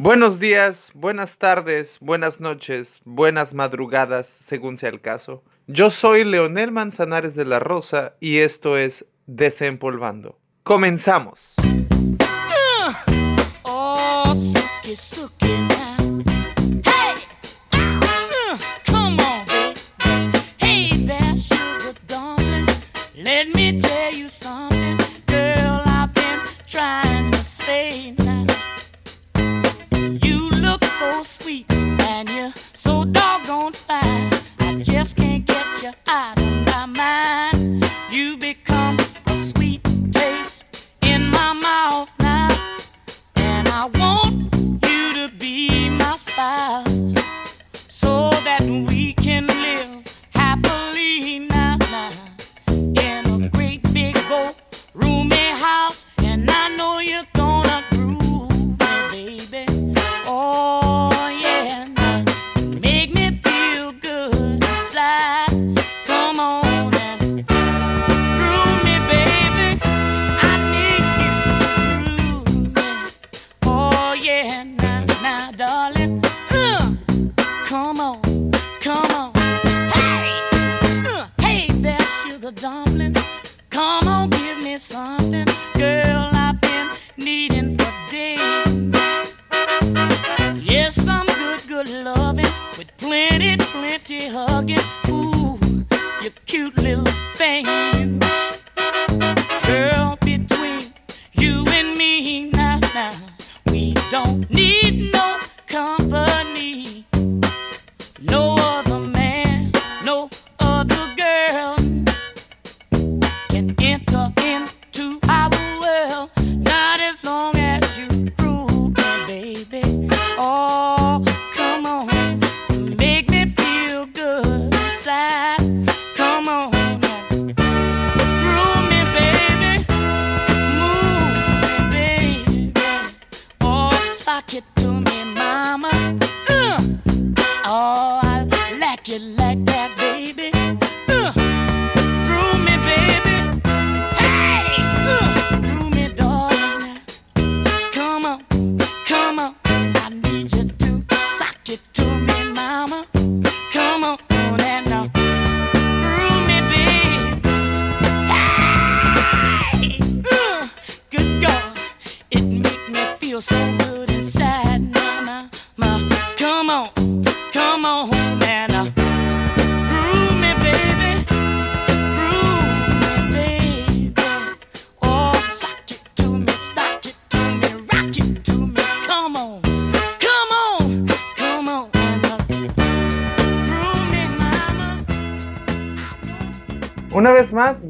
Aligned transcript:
Buenos 0.00 0.38
días, 0.38 0.92
buenas 0.94 1.38
tardes, 1.38 1.98
buenas 2.00 2.38
noches, 2.38 3.00
buenas 3.04 3.52
madrugadas, 3.52 4.28
según 4.28 4.76
sea 4.76 4.90
el 4.90 5.00
caso. 5.00 5.42
Yo 5.66 5.90
soy 5.90 6.22
Leonel 6.22 6.70
Manzanares 6.70 7.34
de 7.34 7.44
la 7.44 7.58
Rosa 7.58 8.14
y 8.20 8.38
esto 8.38 8.78
es 8.78 9.06
Desempolvando. 9.26 10.38
Comenzamos. 10.62 11.56
Oh, 13.64 14.32
sucky, 14.36 14.94
sucky 14.94 15.87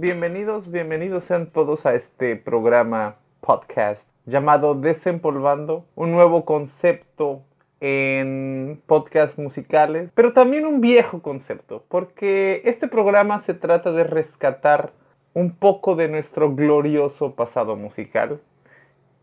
bienvenidos, 0.01 0.71
bienvenidos 0.71 1.25
sean 1.25 1.51
todos 1.51 1.85
a 1.85 1.95
este 1.95 2.37
programa 2.37 3.17
podcast 3.41 4.09
llamado 4.27 4.77
Desempolvando, 4.77 5.87
un 5.97 6.13
nuevo 6.13 6.45
concepto 6.45 7.43
en 7.81 8.81
podcast 8.87 9.39
musicales, 9.39 10.13
pero 10.15 10.33
también 10.33 10.67
un 10.67 10.81
viejo 10.81 11.21
concepto, 11.21 11.85
porque 11.89 12.63
este 12.65 12.87
programa 12.87 13.41
se 13.41 13.55
trata 13.55 13.91
de 13.91 14.05
rescatar 14.05 14.93
un 15.35 15.57
poco 15.57 15.97
de 15.97 16.09
nuestro 16.09 16.55
glorioso 16.55 17.35
pasado 17.35 17.75
musical. 17.75 18.41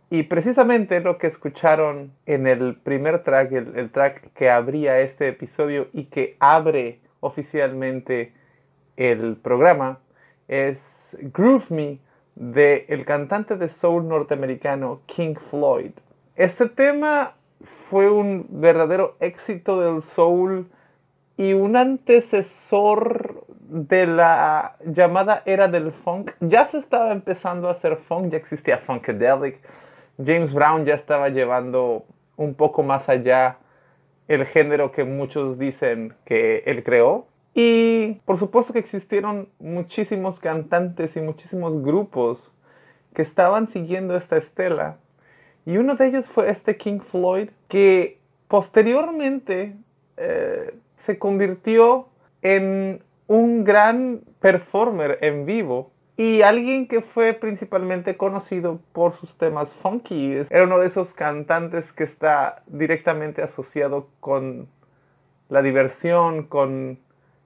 Y 0.10 0.24
precisamente 0.24 1.00
lo 1.00 1.18
que 1.18 1.28
escucharon 1.28 2.12
en 2.26 2.48
el 2.48 2.76
primer 2.76 3.24
track, 3.24 3.54
el, 3.54 3.80
el 3.80 3.92
track 3.92 4.34
que 4.34 4.50
abría 4.50 5.00
este 5.00 5.30
episodio 5.30 5.88
y 5.94 6.06
que 6.06 6.36
abre 6.42 7.00
oficialmente 7.22 8.34
el 8.98 9.38
programa, 9.38 10.00
es 10.48 11.18
Groove 11.34 11.70
Me 11.70 12.00
de 12.36 12.86
el 12.90 13.06
cantante 13.06 13.56
de 13.56 13.70
soul 13.70 14.08
norteamericano 14.08 15.02
King 15.06 15.36
Floyd. 15.36 15.92
Este 16.36 16.68
tema 16.68 17.36
fue 17.62 18.10
un 18.10 18.46
verdadero 18.50 19.16
éxito 19.20 19.80
del 19.80 20.02
soul 20.02 20.70
y 21.38 21.54
un 21.54 21.76
antecesor 21.76 23.46
de 23.68 24.06
la 24.06 24.78
llamada 24.86 25.42
era 25.46 25.68
del 25.68 25.92
funk. 25.92 26.32
Ya 26.40 26.66
se 26.66 26.78
estaba 26.78 27.12
empezando 27.12 27.68
a 27.68 27.72
hacer 27.72 27.98
funk, 27.98 28.32
ya 28.32 28.38
existía 28.38 28.78
Funkadelic. 28.78 29.60
James 30.24 30.54
Brown 30.54 30.86
ya 30.86 30.96
estaba 30.96 31.30
llevando 31.30 32.06
un 32.38 32.54
poco 32.54 32.84
más 32.84 33.10
allá 33.10 33.58
el 34.28 34.46
género 34.46 34.92
que 34.92 35.04
muchos 35.04 35.58
dicen 35.58 36.14
que 36.26 36.64
él 36.66 36.84
creó. 36.84 37.28
Y 37.58 38.20
por 38.26 38.38
supuesto 38.38 38.74
que 38.74 38.80
existieron 38.80 39.48
muchísimos 39.60 40.42
cantantes 40.42 41.16
y 41.16 41.22
muchísimos 41.22 41.82
grupos 41.82 42.52
que 43.14 43.22
estaban 43.22 43.68
siguiendo 43.68 44.18
esta 44.18 44.36
estela. 44.36 44.98
Y 45.66 45.78
uno 45.78 45.96
de 45.96 46.08
ellos 46.08 46.28
fue 46.28 46.50
este 46.50 46.76
King 46.76 47.00
Floyd, 47.00 47.50
que 47.70 48.20
posteriormente 48.50 49.78
eh, 50.18 50.76
se 50.96 51.18
convirtió 51.18 52.10
en 52.42 53.02
un 53.28 53.64
gran 53.64 54.22
performer 54.42 55.18
en 55.22 55.46
vivo 55.46 55.92
y 56.18 56.42
alguien 56.42 56.88
que 56.88 57.02
fue 57.02 57.34
principalmente 57.34 58.18
conocido 58.18 58.82
por 58.92 59.16
sus 59.16 59.38
temas 59.38 59.74
funky. 59.74 60.34
Era 60.50 60.66
uno 60.66 60.80
de 60.80 60.88
esos 60.88 61.14
cantantes 61.14 61.94
que 61.94 62.04
está 62.04 62.64
directamente 62.68 63.42
asociado 63.42 64.10
con 64.20 64.68
la 65.48 65.62
diversión, 65.62 66.44
con 66.44 67.00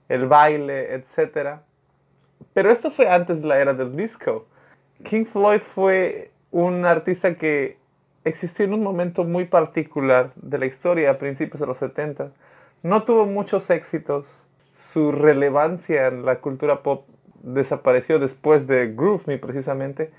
el 0.09 0.27
baile, 0.27 0.95
etc. 0.95 1.59
Pero 2.53 2.71
esto 2.71 2.91
fue 2.91 3.07
antes 3.07 3.41
de 3.41 3.47
la 3.47 3.59
era 3.59 3.73
del 3.73 3.95
disco. 3.95 4.47
King 5.03 5.25
Floyd 5.25 5.61
fue 5.61 6.31
un 6.51 6.85
artista 6.85 7.35
que 7.35 7.77
existió 8.25 8.65
en 8.65 8.73
un 8.73 8.83
momento 8.83 9.23
muy 9.23 9.45
particular 9.45 10.31
de 10.35 10.57
la 10.57 10.65
historia, 10.65 11.11
a 11.11 11.17
principios 11.17 11.61
de 11.61 11.67
los 11.67 11.77
70. 11.77 12.31
No 12.83 13.03
tuvo 13.03 13.25
muchos 13.25 13.69
éxitos. 13.69 14.27
Su 14.75 15.11
relevancia 15.11 16.07
en 16.07 16.25
la 16.25 16.39
cultura 16.39 16.83
pop 16.83 17.05
desapareció 17.43 18.19
después 18.19 18.67
de 18.67 18.93
Groove 18.93 19.23
Me 19.27 19.37
precisamente. 19.37 20.11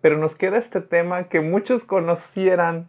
Pero 0.00 0.18
nos 0.18 0.34
queda 0.34 0.58
este 0.58 0.80
tema 0.80 1.24
que 1.24 1.40
muchos 1.40 1.84
conocieran 1.84 2.88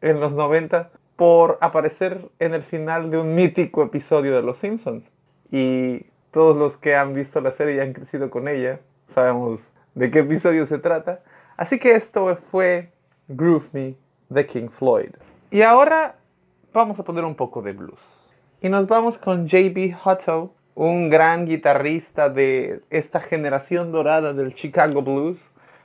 en 0.00 0.20
los 0.20 0.32
90 0.32 0.90
por 1.16 1.58
aparecer 1.60 2.28
en 2.38 2.54
el 2.54 2.62
final 2.62 3.10
de 3.10 3.18
un 3.18 3.34
mítico 3.34 3.82
episodio 3.82 4.34
de 4.34 4.42
Los 4.42 4.58
Simpsons. 4.58 5.10
Y 5.50 6.06
todos 6.30 6.56
los 6.56 6.76
que 6.76 6.94
han 6.94 7.14
visto 7.14 7.40
la 7.40 7.50
serie 7.50 7.76
y 7.76 7.80
han 7.80 7.92
crecido 7.92 8.30
con 8.30 8.48
ella, 8.48 8.80
sabemos 9.06 9.70
de 9.94 10.10
qué 10.10 10.20
episodio 10.20 10.66
se 10.66 10.78
trata. 10.78 11.20
Así 11.56 11.78
que 11.78 11.92
esto 11.92 12.36
fue 12.36 12.92
Groove 13.28 13.68
Me 13.72 13.94
de 14.28 14.46
King 14.46 14.68
Floyd. 14.68 15.10
Y 15.50 15.62
ahora 15.62 16.16
vamos 16.72 17.00
a 17.00 17.04
poner 17.04 17.24
un 17.24 17.34
poco 17.34 17.62
de 17.62 17.72
blues. 17.72 18.00
Y 18.60 18.68
nos 18.68 18.86
vamos 18.86 19.18
con 19.18 19.46
JB 19.46 19.94
Hutto, 20.04 20.52
un 20.74 21.10
gran 21.10 21.46
guitarrista 21.46 22.28
de 22.28 22.82
esta 22.90 23.20
generación 23.20 23.90
dorada 23.90 24.32
del 24.32 24.54
Chicago 24.54 25.02
Blues. 25.02 25.40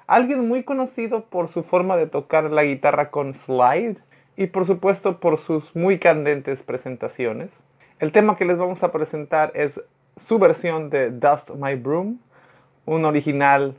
Alguien 0.06 0.48
muy 0.48 0.64
conocido 0.64 1.26
por 1.26 1.50
su 1.50 1.64
forma 1.64 1.98
de 1.98 2.08
tocar 2.08 2.52
la 2.52 2.64
guitarra 2.64 3.10
con 3.10 3.34
slide 3.34 3.98
y 4.36 4.48
por 4.48 4.66
supuesto 4.66 5.20
por 5.20 5.40
sus 5.40 5.76
muy 5.76 5.98
candentes 5.98 6.62
presentaciones. 6.62 7.52
El 8.00 8.12
tema 8.12 8.36
que 8.36 8.46
les 8.46 8.58
vamos 8.58 8.84
a 8.84 8.92
presentar 8.92 9.52
es 9.54 9.80
su 10.16 10.40
versión 10.40 10.90
de 10.90 11.12
Dust 11.12 11.52
My 11.52 11.76
Broom, 11.76 12.18
un 12.86 13.06
original 13.06 13.76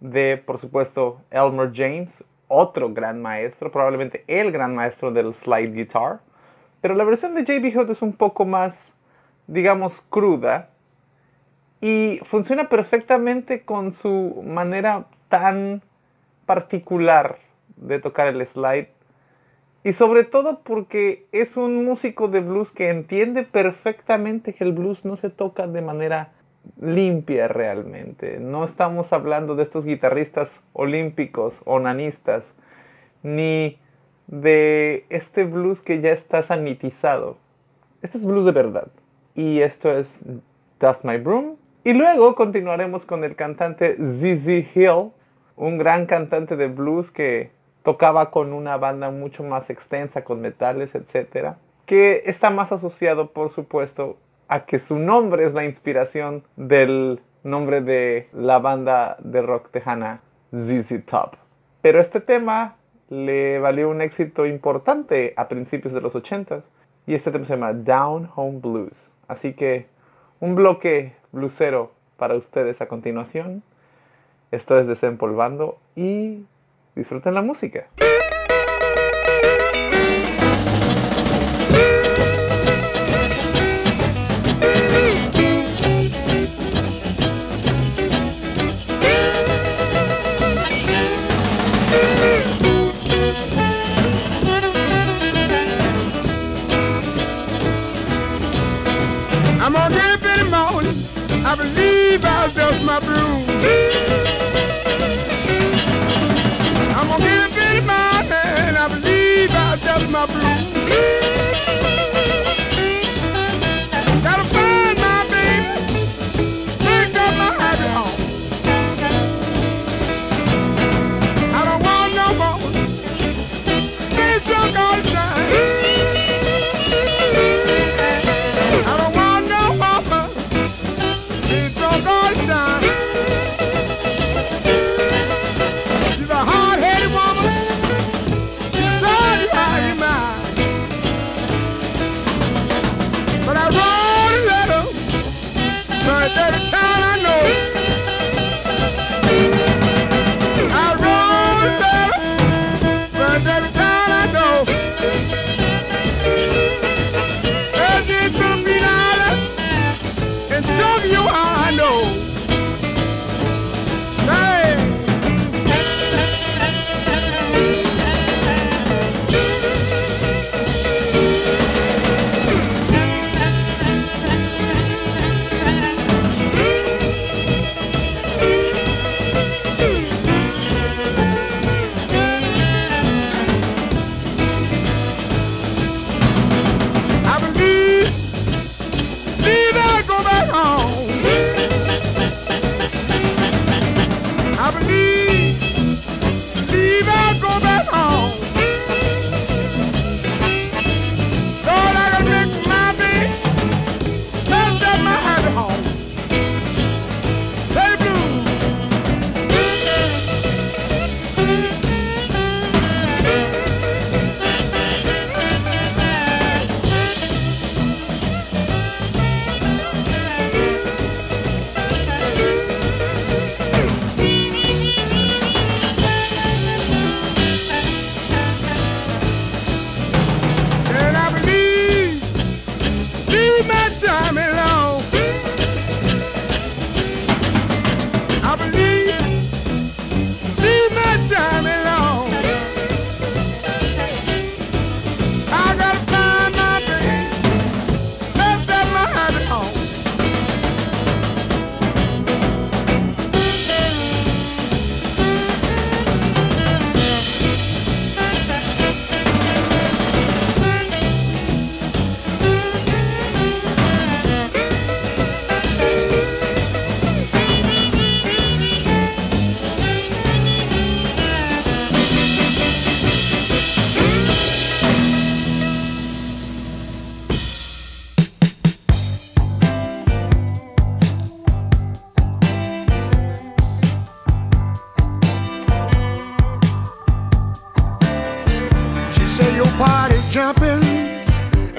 de, 0.00 0.42
por 0.44 0.58
supuesto, 0.58 1.20
Elmer 1.30 1.70
James, 1.74 2.24
otro 2.48 2.92
gran 2.92 3.20
maestro, 3.20 3.70
probablemente 3.70 4.24
el 4.26 4.52
gran 4.52 4.74
maestro 4.74 5.12
del 5.12 5.34
slide 5.34 5.74
guitar. 5.74 6.20
Pero 6.80 6.94
la 6.94 7.04
versión 7.04 7.34
de 7.34 7.44
JB 7.44 7.90
es 7.90 8.02
un 8.02 8.14
poco 8.14 8.44
más, 8.44 8.92
digamos, 9.46 10.02
cruda 10.08 10.70
y 11.80 12.20
funciona 12.24 12.68
perfectamente 12.68 13.64
con 13.64 13.92
su 13.92 14.42
manera 14.46 15.06
tan 15.28 15.82
particular 16.46 17.38
de 17.76 17.98
tocar 17.98 18.28
el 18.28 18.44
slide. 18.46 18.88
Y 19.84 19.92
sobre 19.94 20.24
todo 20.24 20.60
porque 20.62 21.26
es 21.32 21.56
un 21.56 21.84
músico 21.84 22.28
de 22.28 22.40
blues 22.40 22.70
que 22.70 22.88
entiende 22.88 23.42
perfectamente 23.42 24.54
que 24.54 24.64
el 24.64 24.72
blues 24.72 25.04
no 25.04 25.16
se 25.16 25.28
toca 25.28 25.66
de 25.66 25.82
manera 25.82 26.32
limpia 26.80 27.48
realmente. 27.48 28.38
No 28.38 28.64
estamos 28.64 29.12
hablando 29.12 29.56
de 29.56 29.64
estos 29.64 29.84
guitarristas 29.84 30.60
olímpicos 30.72 31.60
o 31.64 31.80
nanistas, 31.80 32.44
ni 33.24 33.78
de 34.28 35.04
este 35.08 35.44
blues 35.44 35.82
que 35.82 36.00
ya 36.00 36.12
está 36.12 36.44
sanitizado. 36.44 37.36
Este 38.02 38.18
es 38.18 38.26
blues 38.26 38.44
de 38.44 38.52
verdad. 38.52 38.88
Y 39.34 39.60
esto 39.60 39.90
es 39.90 40.20
Dust 40.78 41.04
My 41.04 41.18
Broom. 41.18 41.56
Y 41.84 41.94
luego 41.94 42.36
continuaremos 42.36 43.04
con 43.04 43.24
el 43.24 43.34
cantante 43.34 43.96
ZZ 43.96 44.76
Hill, 44.76 45.10
un 45.56 45.78
gran 45.78 46.06
cantante 46.06 46.56
de 46.56 46.68
blues 46.68 47.10
que 47.10 47.50
tocaba 47.82 48.30
con 48.30 48.52
una 48.52 48.76
banda 48.76 49.10
mucho 49.10 49.42
más 49.42 49.70
extensa, 49.70 50.24
con 50.24 50.40
metales, 50.40 50.94
etc. 50.94 51.54
Que 51.86 52.22
está 52.26 52.50
más 52.50 52.72
asociado, 52.72 53.32
por 53.32 53.50
supuesto, 53.50 54.16
a 54.48 54.66
que 54.66 54.78
su 54.78 54.98
nombre 54.98 55.46
es 55.46 55.54
la 55.54 55.64
inspiración 55.64 56.44
del 56.56 57.20
nombre 57.42 57.80
de 57.80 58.28
la 58.32 58.58
banda 58.58 59.16
de 59.20 59.42
rock 59.42 59.70
tejana 59.70 60.20
ZZ 60.54 61.04
Top. 61.06 61.36
Pero 61.80 62.00
este 62.00 62.20
tema 62.20 62.76
le 63.08 63.58
valió 63.58 63.90
un 63.90 64.00
éxito 64.00 64.46
importante 64.46 65.34
a 65.36 65.48
principios 65.48 65.92
de 65.92 66.00
los 66.00 66.14
80 66.14 66.62
y 67.06 67.14
este 67.14 67.30
tema 67.30 67.44
se 67.44 67.54
llama 67.54 67.72
Down 67.72 68.30
Home 68.36 68.60
Blues. 68.60 69.10
Así 69.26 69.54
que 69.54 69.86
un 70.40 70.54
bloque 70.54 71.14
bluesero 71.32 71.92
para 72.16 72.36
ustedes 72.36 72.80
a 72.80 72.88
continuación. 72.88 73.62
Esto 74.50 74.78
es 74.78 74.86
Desempolvando 74.86 75.78
y 75.96 76.44
disfruten 76.94 77.34
la 77.34 77.42
música. 77.42 77.88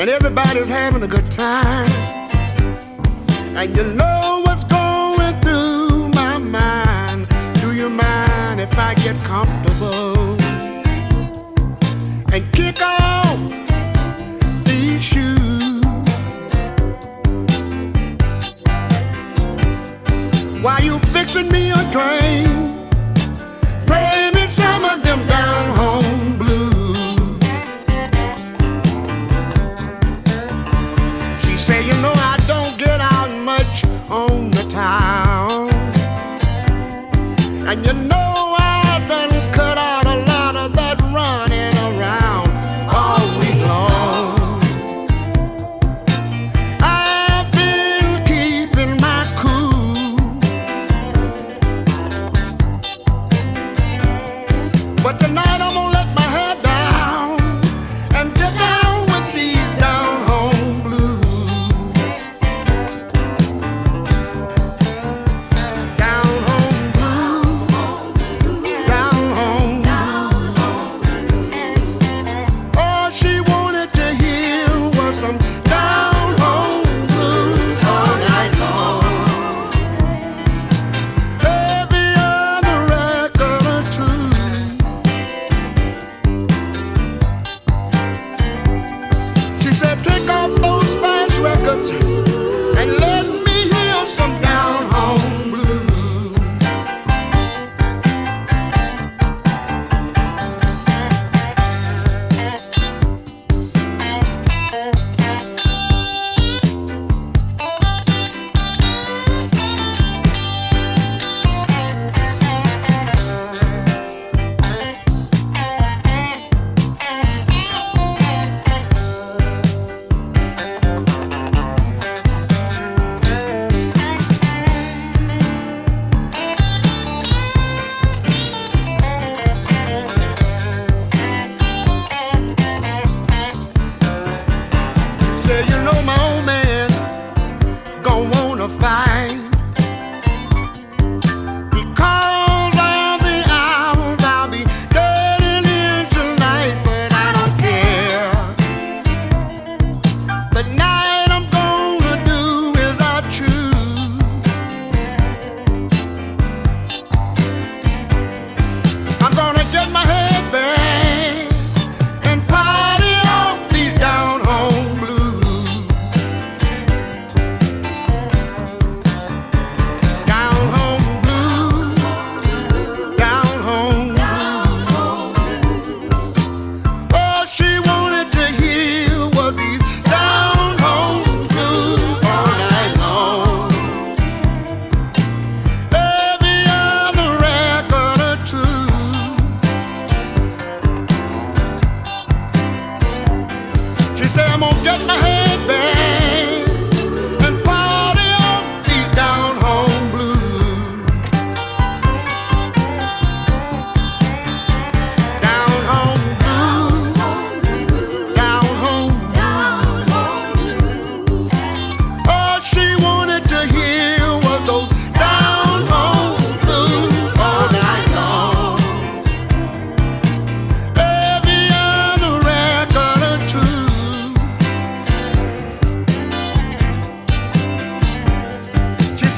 and 0.03 0.12
everybody's 0.12 0.67
having 0.67 1.01
a 1.01 1.07
good 1.07 1.31
time. 1.31 1.89
And 3.55 3.69
you 3.74 3.83
know 3.95 4.41
what's 4.45 4.65
going 4.65 5.39
through 5.39 6.10
my 6.10 6.38
mind. 6.39 7.29
Do 7.62 7.74
you 7.74 7.88
mind 7.89 8.60
if 8.60 8.77
I 8.77 8.95
get 8.95 9.15
comfortable 9.24 10.36
and 12.33 12.43
kick 12.51 12.81
off 12.81 13.39
these 14.65 15.01
shoes? 15.01 15.86
While 20.62 20.83
you 20.83 21.00
fixing 21.00 21.50
me 21.50 21.72
a 21.72 21.81
drink. 21.93 22.52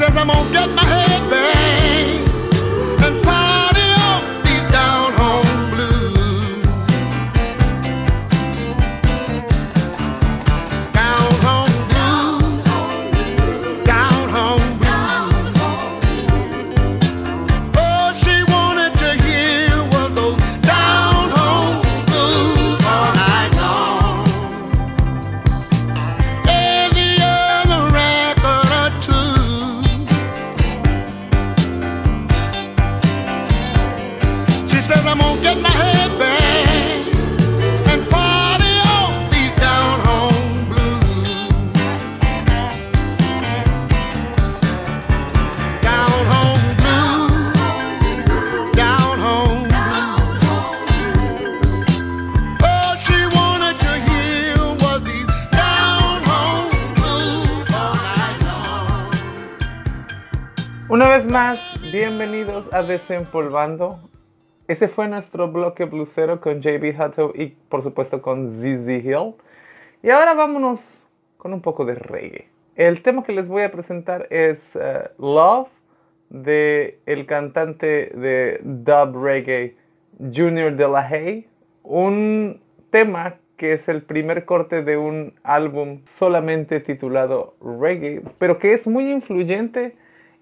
says 0.07 0.17
I'm 0.17 0.27
gonna 0.27 0.51
get 0.51 0.69
my 0.75 0.83
head 0.83 1.29
banged. 1.29 2.25
a 62.75 62.84
Desempolvando. 62.84 64.01
Ese 64.67 64.89
fue 64.89 65.08
nuestro 65.08 65.50
bloque 65.50 65.86
blusero 65.86 66.41
con 66.41 66.60
JB 66.60 67.00
Hutto 67.00 67.32
y 67.34 67.55
por 67.70 67.84
supuesto 67.84 68.22
con 68.22 68.50
ZZ 68.50 68.89
Hill. 69.01 69.36
Y 70.03 70.10
ahora 70.10 70.34
vámonos 70.34 71.08
con 71.38 71.53
un 71.53 71.62
poco 71.62 71.86
de 71.86 71.96
reggae. 71.96 72.50
El 72.75 73.01
tema 73.01 73.24
que 73.24 73.32
les 73.32 73.48
voy 73.48 73.63
a 73.63 73.72
presentar 73.72 74.27
es 74.29 74.75
uh, 74.75 75.24
Love 75.24 75.70
de 76.29 77.00
el 77.05 77.25
cantante 77.25 78.12
de 78.13 78.60
dub 78.62 79.24
reggae 79.24 79.77
Junior 80.20 80.75
De 80.75 80.89
La 80.89 81.08
Hey, 81.10 81.48
un 81.82 82.60
tema 82.89 83.36
que 83.55 83.72
es 83.72 83.88
el 83.88 84.01
primer 84.01 84.44
corte 84.44 84.82
de 84.82 84.98
un 84.98 85.34
álbum 85.44 86.01
solamente 86.03 86.82
titulado 86.82 87.55
Reggae, 87.62 88.22
pero 88.38 88.60
que 88.60 88.74
es 88.74 88.86
muy 88.86 89.10
influyente 89.10 89.96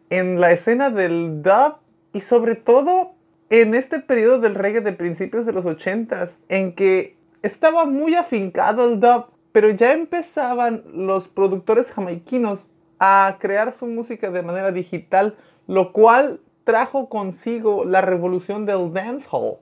en 0.10 0.42
la 0.42 0.52
escena 0.52 0.90
del 0.90 1.44
dub 1.44 1.83
y 2.14 2.22
sobre 2.22 2.56
todo 2.56 3.14
en 3.50 3.76
este 3.76 4.00
periodo 4.00 4.40
del 4.40 4.56
reggae 4.56 4.82
de 4.82 4.94
principios 4.94 5.46
de 5.46 5.52
los 5.52 5.66
80s, 5.66 6.38
en 6.48 6.74
que 6.74 7.18
estaba 7.42 7.86
muy 7.86 8.16
afincado 8.16 8.90
el 8.90 9.00
dub, 9.00 9.26
pero 9.52 9.70
ya 9.70 9.94
empezaban 9.94 10.84
los 10.94 11.28
productores 11.28 11.92
jamaiquinos 11.92 12.68
a 13.00 13.38
crear 13.40 13.74
su 13.74 13.86
música 13.86 14.32
de 14.32 14.42
manera 14.42 14.72
digital, 14.72 15.36
lo 15.68 15.92
cual 15.92 16.40
trajo 16.64 17.10
consigo 17.10 17.84
la 17.86 18.02
revolución 18.02 18.66
del 18.66 18.94
dancehall. 18.94 19.58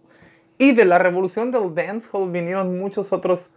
Y 0.57 0.73
de 0.73 0.85
la 0.85 0.99
revolución 0.99 1.51
del 1.51 1.73
dancehall 1.73 2.31
vinieron 2.31 2.77
muchos 2.79 3.11
otros 3.11 3.49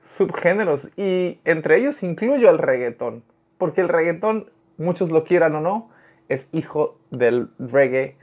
subgéneros 0.00 0.88
y 0.96 1.38
entre 1.44 1.78
ellos 1.78 2.02
incluyo 2.02 2.48
el 2.48 2.58
reggaetón, 2.58 3.22
porque 3.58 3.82
el 3.82 3.88
reggaetón, 3.88 4.50
muchos 4.78 5.10
lo 5.10 5.24
quieran 5.24 5.54
o 5.54 5.60
no, 5.60 5.90
es 6.28 6.48
hijo 6.52 6.98
del 7.10 7.50
reggae 7.58 8.16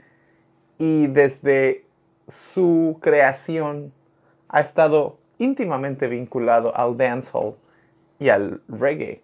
y 0.78 1.06
desde 1.08 1.84
su 2.28 2.98
creación 3.00 3.92
ha 4.48 4.60
estado 4.60 5.18
íntimamente 5.38 6.08
vinculado 6.08 6.76
al 6.76 6.96
dancehall 6.96 7.54
y 8.18 8.28
al 8.28 8.60
reggae. 8.68 9.20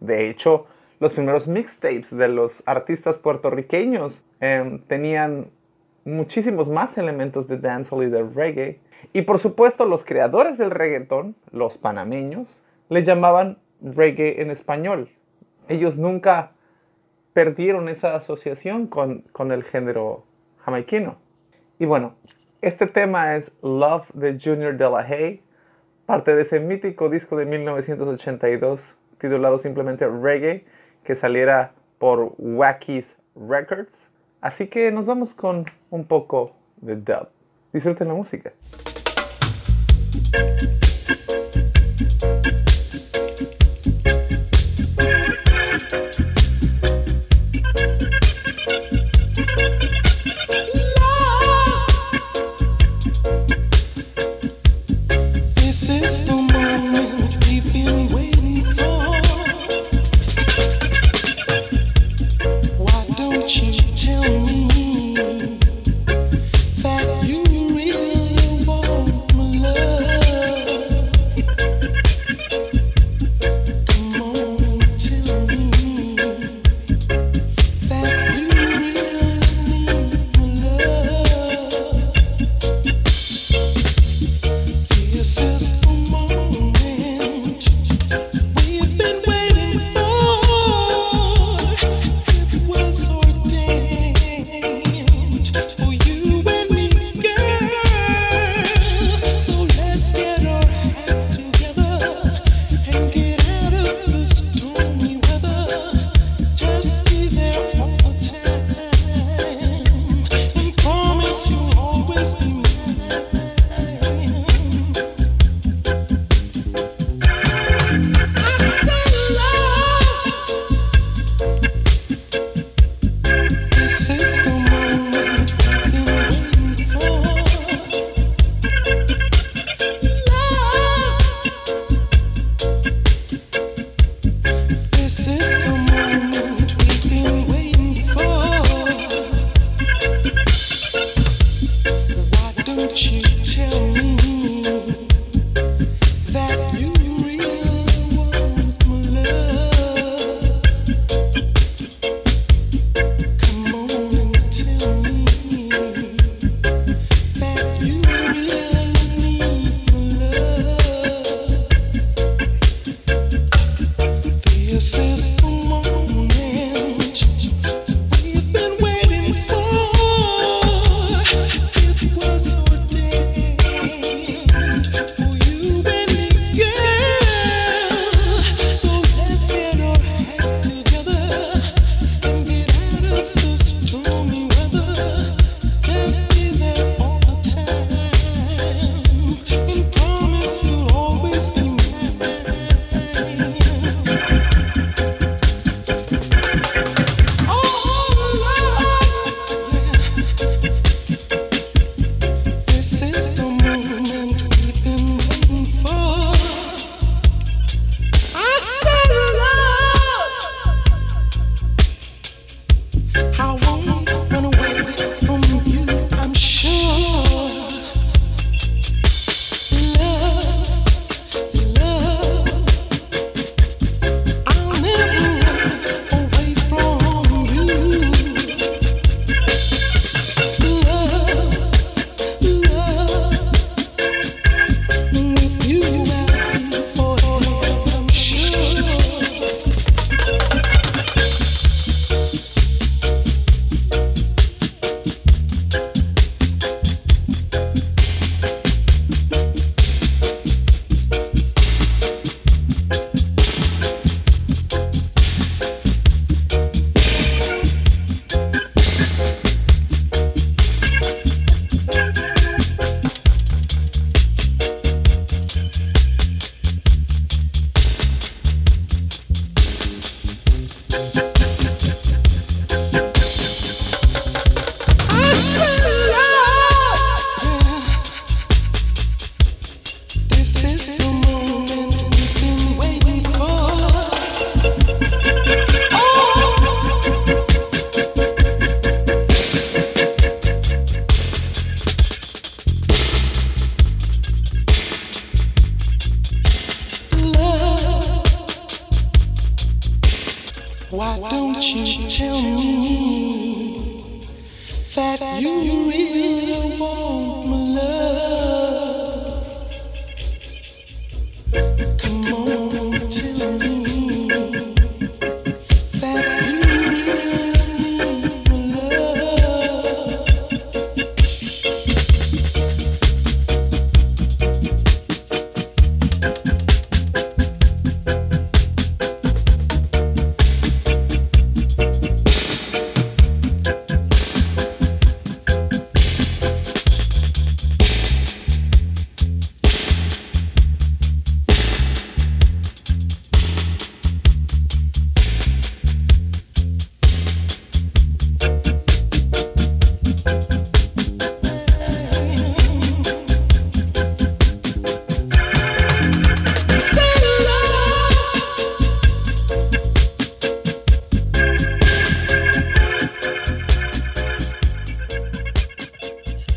De 0.00 0.28
hecho, 0.28 0.66
los 1.00 1.12
primeros 1.12 1.48
mixtapes 1.48 2.16
de 2.16 2.28
los 2.28 2.62
artistas 2.66 3.18
puertorriqueños 3.18 4.22
em, 4.40 4.78
tenían 4.80 5.50
muchísimos 6.04 6.68
más 6.68 6.96
elementos 6.98 7.48
de 7.48 7.58
dancehall 7.58 8.04
y 8.04 8.10
de 8.10 8.22
reggae. 8.22 8.80
Y 9.12 9.22
por 9.22 9.38
supuesto, 9.38 9.86
los 9.86 10.04
creadores 10.04 10.58
del 10.58 10.70
reggaetón, 10.70 11.34
los 11.50 11.78
panameños, 11.78 12.48
le 12.88 13.02
llamaban 13.02 13.58
reggae 13.80 14.40
en 14.40 14.50
español. 14.50 15.08
Ellos 15.68 15.96
nunca 15.96 16.52
perdieron 17.32 17.88
esa 17.88 18.14
asociación 18.14 18.86
con, 18.86 19.22
con 19.32 19.50
el 19.50 19.64
género 19.64 20.24
jamaiquino. 20.64 21.16
Y 21.78 21.86
bueno, 21.86 22.14
este 22.62 22.86
tema 22.86 23.36
es 23.36 23.52
Love 23.62 24.08
de 24.14 24.38
Junior 24.42 24.76
de 24.76 24.90
la 24.90 25.00
Haye, 25.00 25.42
parte 26.06 26.34
de 26.34 26.42
ese 26.42 26.60
mítico 26.60 27.08
disco 27.08 27.36
de 27.36 27.46
1982 27.46 28.94
titulado 29.18 29.58
simplemente 29.58 30.06
Reggae, 30.06 30.64
que 31.02 31.14
saliera 31.14 31.72
por 31.98 32.34
Wacky's 32.38 33.16
Records. 33.34 34.06
Así 34.40 34.66
que 34.66 34.90
nos 34.90 35.06
vamos 35.06 35.34
con 35.34 35.64
un 35.90 36.04
poco 36.04 36.54
de 36.76 36.96
dub. 36.96 37.28
Disfruten 37.72 38.08
la 38.08 38.14
música. 38.14 38.52
This 55.86 56.02
is 56.02 56.22
the 56.22 56.43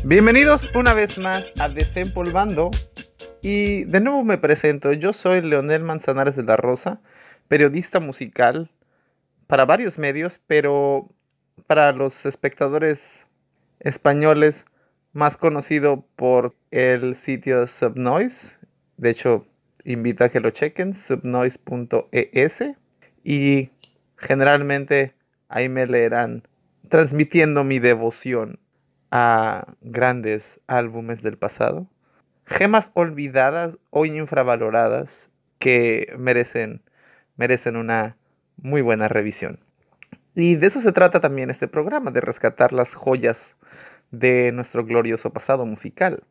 Bienvenidos 0.08 0.70
una 0.74 0.94
vez 0.94 1.18
más 1.18 1.52
a 1.60 1.68
Desempolvando. 1.68 2.70
Y 3.42 3.84
de 3.84 4.00
nuevo 4.00 4.24
me 4.24 4.38
presento. 4.38 4.90
Yo 4.94 5.12
soy 5.12 5.42
Leonel 5.42 5.82
Manzanares 5.84 6.34
de 6.34 6.44
la 6.44 6.56
Rosa, 6.56 7.02
periodista 7.46 8.00
musical 8.00 8.70
para 9.46 9.66
varios 9.66 9.98
medios, 9.98 10.40
pero 10.46 11.10
para 11.66 11.92
los 11.92 12.24
espectadores 12.24 13.26
españoles 13.80 14.64
más 15.12 15.36
conocido 15.36 16.06
por 16.16 16.54
el 16.70 17.14
sitio 17.14 17.66
Subnoise. 17.66 18.56
De 18.96 19.10
hecho, 19.10 19.46
invito 19.84 20.24
a 20.24 20.30
que 20.30 20.40
lo 20.40 20.48
chequen, 20.48 20.94
subnoise.es. 20.94 22.62
Y 23.24 23.68
generalmente 24.16 25.12
ahí 25.50 25.68
me 25.68 25.86
leerán 25.86 26.48
transmitiendo 26.88 27.62
mi 27.62 27.78
devoción 27.78 28.58
a 29.10 29.74
grandes 29.80 30.60
álbumes 30.66 31.22
del 31.22 31.38
pasado, 31.38 31.86
gemas 32.46 32.90
olvidadas 32.94 33.76
o 33.90 34.06
infravaloradas 34.06 35.30
que 35.58 36.14
merecen, 36.18 36.82
merecen 37.36 37.76
una 37.76 38.16
muy 38.56 38.82
buena 38.82 39.08
revisión. 39.08 39.60
Y 40.34 40.56
de 40.56 40.66
eso 40.66 40.80
se 40.80 40.92
trata 40.92 41.20
también 41.20 41.50
este 41.50 41.68
programa, 41.68 42.10
de 42.10 42.20
rescatar 42.20 42.72
las 42.72 42.94
joyas 42.94 43.56
de 44.10 44.52
nuestro 44.52 44.84
glorioso 44.84 45.32
pasado 45.32 45.66
musical. 45.66 46.22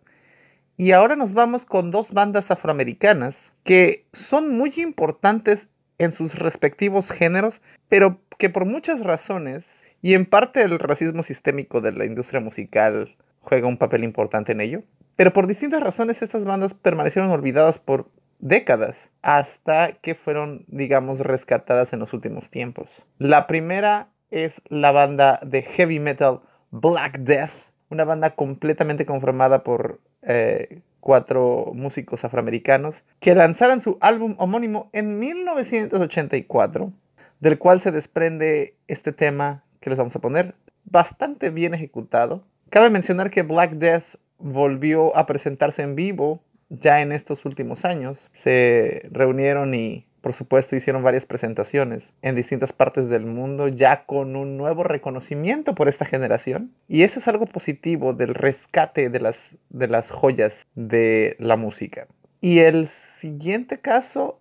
Y 0.78 0.92
ahora 0.92 1.16
nos 1.16 1.34
vamos 1.34 1.66
con 1.66 1.92
dos 1.92 2.12
bandas 2.12 2.52
afroamericanas 2.52 3.54
que 3.64 4.06
son 4.14 4.56
muy 4.56 4.74
importantes 4.78 5.68
en 5.98 6.12
sus 6.12 6.36
respectivos 6.36 7.10
géneros, 7.10 7.62
pero 7.88 8.22
que 8.38 8.50
por 8.50 8.66
muchas 8.66 9.02
razones 9.02 9.87
y 10.08 10.14
en 10.14 10.26
parte 10.26 10.62
el 10.62 10.80
racismo 10.80 11.22
sistémico 11.22 11.82
de 11.82 11.92
la 11.92 12.06
industria 12.06 12.40
musical 12.40 13.18
juega 13.42 13.68
un 13.68 13.76
papel 13.76 14.06
importante 14.06 14.54
en 14.54 14.62
ello. 14.62 14.84
Pero 15.18 15.34
por 15.34 15.48
distintas 15.48 15.84
razones 15.84 16.22
estas 16.22 16.46
bandas 16.46 16.74
permanecieron 16.74 17.30
olvidadas 17.30 17.78
por 17.78 18.08
décadas 18.40 19.10
hasta 19.22 19.92
que 20.00 20.16
fueron, 20.16 20.64
digamos, 20.68 21.20
rescatadas 21.20 21.92
en 21.92 22.00
los 22.00 22.14
últimos 22.14 22.50
tiempos. 22.50 22.88
La 23.18 23.48
primera 23.48 24.08
es 24.32 24.62
la 24.70 24.94
banda 24.94 25.42
de 25.46 25.64
heavy 25.64 26.00
metal 26.00 26.40
Black 26.72 27.18
Death, 27.20 27.74
una 27.90 28.06
banda 28.06 28.30
completamente 28.30 29.06
conformada 29.06 29.66
por 29.66 30.00
eh, 30.22 30.84
cuatro 31.02 31.74
músicos 31.74 32.24
afroamericanos 32.24 33.04
que 33.20 33.36
lanzaron 33.36 33.82
su 33.82 33.98
álbum 34.00 34.36
homónimo 34.38 34.90
en 34.94 35.20
1984, 35.20 36.94
del 37.42 37.58
cual 37.58 37.82
se 37.82 37.92
desprende 37.92 38.78
este 38.88 39.12
tema 39.12 39.66
que 39.80 39.90
les 39.90 39.98
vamos 39.98 40.16
a 40.16 40.20
poner, 40.20 40.56
bastante 40.86 41.50
bien 41.50 41.74
ejecutado. 41.74 42.44
Cabe 42.70 42.90
mencionar 42.90 43.30
que 43.30 43.44
Black 43.44 43.74
Death 43.74 44.16
volvió 44.40 45.16
a 45.16 45.26
presentarse 45.26 45.82
en 45.82 45.96
vivo 45.96 46.42
ya 46.70 47.02
en 47.02 47.12
estos 47.12 47.46
últimos 47.46 47.86
años. 47.86 48.20
Se 48.32 49.08
reunieron 49.12 49.74
y, 49.74 50.06
por 50.22 50.34
supuesto, 50.34 50.76
hicieron 50.76 51.04
varias 51.04 51.26
presentaciones 51.26 52.12
en 52.22 52.36
distintas 52.36 52.74
partes 52.74 53.10
del 53.10 53.26
mundo, 53.26 53.68
ya 53.68 54.06
con 54.06 54.36
un 54.36 54.58
nuevo 54.58 54.84
reconocimiento 54.84 55.76
por 55.76 55.88
esta 55.88 56.06
generación. 56.06 56.74
Y 56.88 57.04
eso 57.04 57.20
es 57.20 57.28
algo 57.28 57.46
positivo 57.46 58.14
del 58.14 58.34
rescate 58.34 59.10
de 59.10 59.20
las, 59.20 59.56
de 59.70 59.88
las 59.88 60.10
joyas 60.10 60.68
de 60.76 61.36
la 61.40 61.56
música. 61.56 62.08
Y 62.42 62.60
el 62.60 62.88
siguiente 62.88 63.80
caso 63.80 64.40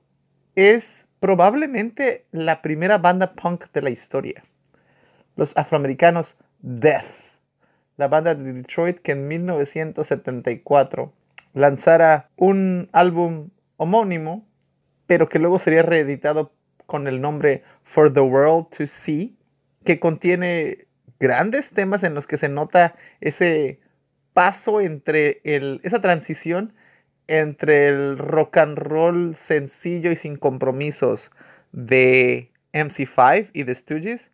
es 0.55 1.07
probablemente 1.20 2.27
la 2.31 2.61
primera 2.61 2.99
banda 2.99 3.33
punk 3.35 3.66
de 3.72 3.83
la 3.83 3.90
historia 3.90 4.44
los 5.37 5.57
afroamericanos 5.57 6.35
Death, 6.61 7.38
la 7.96 8.09
banda 8.09 8.35
de 8.35 8.53
Detroit 8.53 8.99
que 8.99 9.12
en 9.12 9.29
1974 9.29 11.12
lanzara 11.55 12.29
un 12.37 12.88
álbum 12.92 13.51
homónimo, 13.77 14.46
pero 15.07 15.29
que 15.29 15.38
luego 15.38 15.59
sería 15.59 15.83
reeditado 15.83 16.53
con 16.87 17.07
el 17.07 17.20
nombre 17.20 17.62
For 17.83 18.12
the 18.12 18.20
World 18.20 18.68
to 18.77 18.87
See, 18.87 19.37
que 19.85 20.01
contiene 20.01 20.87
grandes 21.18 21.70
temas 21.70 22.03
en 22.03 22.14
los 22.14 22.27
que 22.27 22.37
se 22.37 22.49
nota 22.49 22.94
ese 23.20 23.81
paso 24.33 24.81
entre 24.81 25.40
el, 25.44 25.81
esa 25.83 26.01
transición 26.01 26.75
entre 27.29 27.88
el 27.88 28.18
rock 28.18 28.59
and 28.59 28.79
roll 28.79 29.35
sencillo 29.35 30.12
y 30.12 30.16
sin 30.16 30.37
compromisos 30.37 31.31
de 31.72 32.53
MC5 32.72 33.51
y 33.53 33.64
The 33.64 33.75
Stooges 33.75 34.31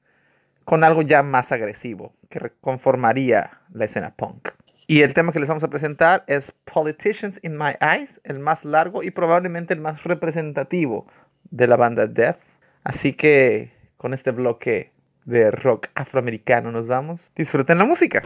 con 0.65 0.85
algo 0.85 1.03
ya 1.03 1.23
más 1.23 1.53
agresivo, 1.53 2.15
que 2.29 2.53
conformaría 2.61 3.61
la 3.73 3.85
escena 3.85 4.15
punk. 4.15 4.51
Y 4.87 5.03
el 5.03 5.15
tema 5.15 5.33
que 5.33 5.41
les 5.41 5.49
vamos 5.49 5.65
a 5.65 5.69
presentar 5.69 6.25
es 6.27 6.53
Politicians 6.65 7.41
in 7.43 7.57
My 7.57 7.75
Eyes, 7.81 8.21
el 8.25 8.41
más 8.41 8.65
largo 8.65 9.03
y 9.03 9.11
probablemente 9.11 9.75
el 9.75 9.81
más 9.81 10.05
representativo 10.05 11.07
de 11.51 11.67
la 11.67 11.77
banda 11.77 12.07
Death. 12.07 12.39
Así 12.85 13.13
que 13.13 13.73
con 13.97 14.13
este 14.13 14.33
bloque 14.33 14.93
de 15.25 15.51
rock 15.51 15.89
afroamericano 15.95 16.73
nos 16.73 16.89
vamos. 16.89 17.31
Disfruten 17.37 17.79
la 17.79 17.85
música. 17.85 18.23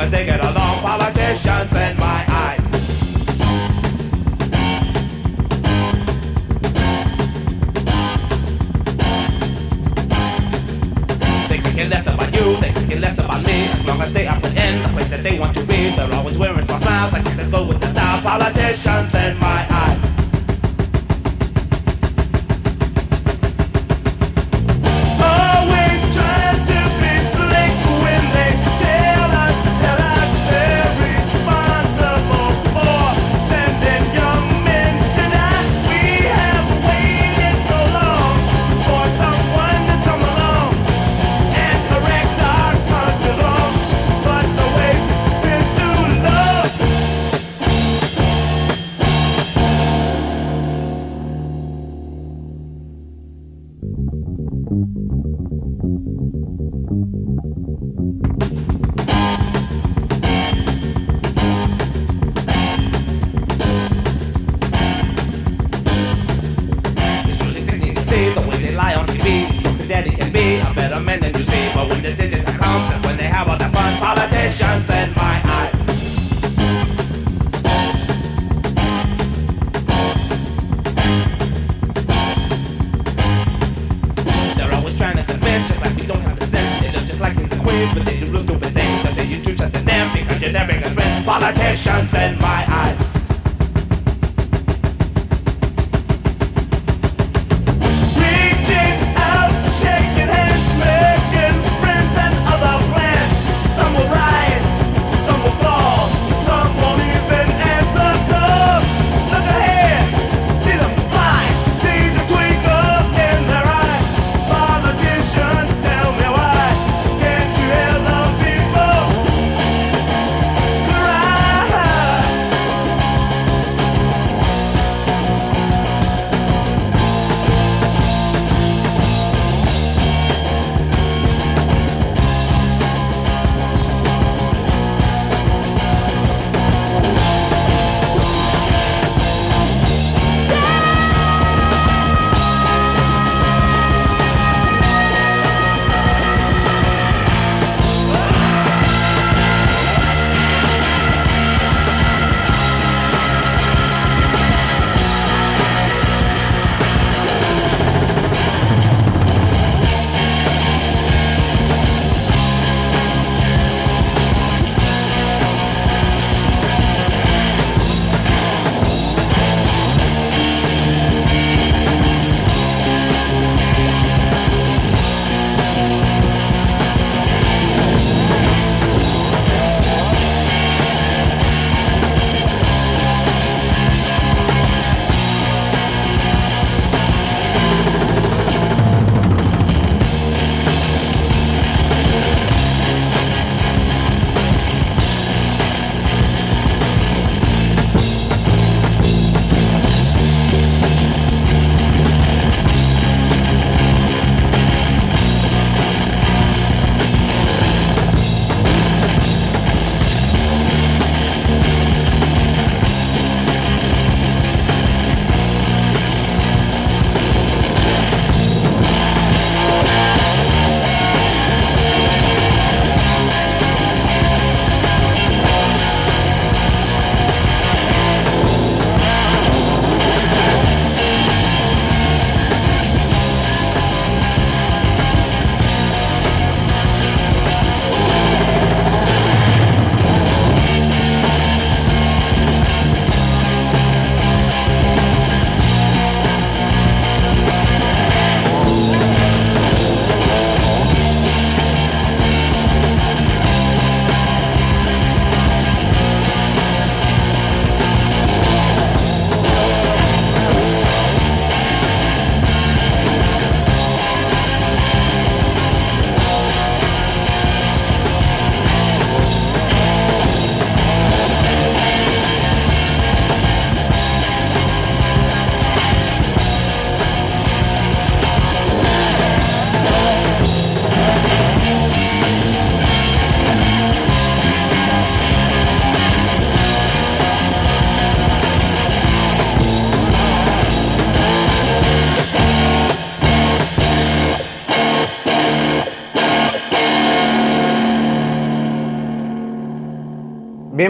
I 0.00 0.08
think 0.08 0.27